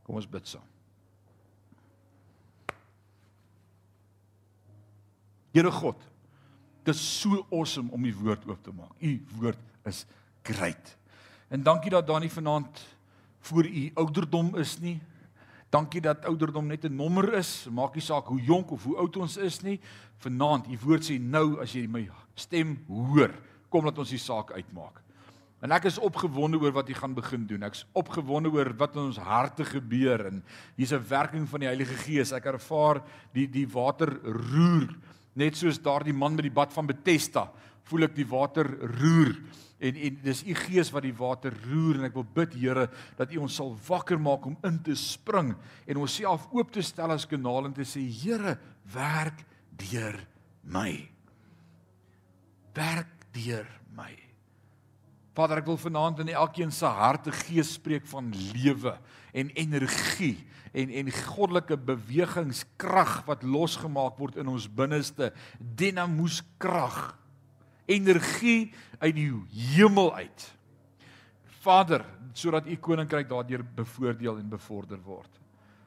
[0.03, 0.65] Kom ons bid saam.
[5.53, 5.99] Here God,
[6.83, 8.93] dit is so awesome om u woord oop te maak.
[8.99, 10.05] U woord is
[10.41, 10.97] great.
[11.49, 12.81] En dankie dat Dani vanaand
[13.47, 14.99] voor u ouderdom is nie.
[15.73, 17.67] Dankie dat ouderdom net 'n nommer is.
[17.71, 19.79] Maak nie saak hoe jonk of hoe oud ons is nie.
[20.17, 23.31] Vanaand, u woord sê nou as jy my stem hoor,
[23.69, 25.01] kom laat ons die saak uitmaak.
[25.63, 27.63] En ek is opgewonde oor wat u gaan begin doen.
[27.63, 30.43] Ek's opgewonde oor wat in ons harte gebeur en
[30.75, 32.31] hier's 'n werking van die Heilige Gees.
[32.31, 33.01] Ek ervaar
[33.33, 34.89] die die water roer
[35.33, 37.49] net soos daardie man met die bad van Bethesda.
[37.89, 38.67] Voel ek die water
[38.97, 39.35] roer
[39.83, 43.33] en en dis u gees wat die water roer en ek wil bid Here dat
[43.33, 45.51] u ons sal wakker maak om in te spring
[45.87, 48.57] en onsself oop te stel as kanaal en te sê Here
[48.93, 49.43] werk
[49.79, 50.19] deur
[50.63, 50.91] my.
[52.77, 53.67] Werk deur
[53.97, 54.13] my.
[55.33, 58.93] Vader ek wil vanaand in elkeen se harte gees spreek van lewe
[59.33, 60.37] en energie
[60.73, 65.31] en en goddelike bewegingskrag wat losgemaak word in ons binneste.
[65.59, 67.15] Dinamos krag
[67.85, 69.29] energie uit die
[69.75, 70.49] hemel uit.
[71.63, 75.43] Vader, sodat u koninkryk daardeur bevoordeel en bevorder word.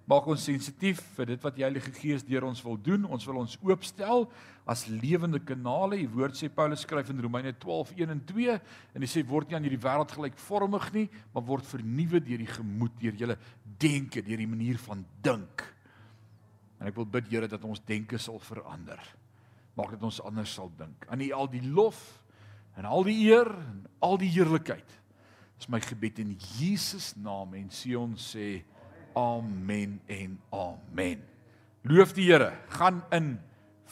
[0.07, 3.09] Maak ons sensitief vir dit wat die Heilige Gees deur ons wil doen.
[3.11, 4.28] Ons wil ons oopstel
[4.70, 5.99] as lewende kanale.
[5.99, 9.59] Die woord sê Paulus skryf in Romeine 12:1 en 2 en hy sê word nie
[9.59, 13.38] aan hierdie wêreld gelykvormig nie, maar word vernuwe deur die gemoed, deur julle
[13.82, 15.66] denke, deur die manier van dink.
[16.78, 19.03] En ek wil bid Here dat ons denke sal verander.
[19.76, 21.04] Maak dat ons anders sal dink.
[21.12, 22.00] Aan U al die lof
[22.76, 24.96] en al die eer en al die heerlikheid.
[25.56, 28.64] Dis my gebed in Jesus naam en Sion sê
[29.16, 31.22] amen en amen.
[31.86, 32.52] Loof die Here.
[32.76, 33.36] Gaan in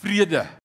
[0.00, 0.44] vrede.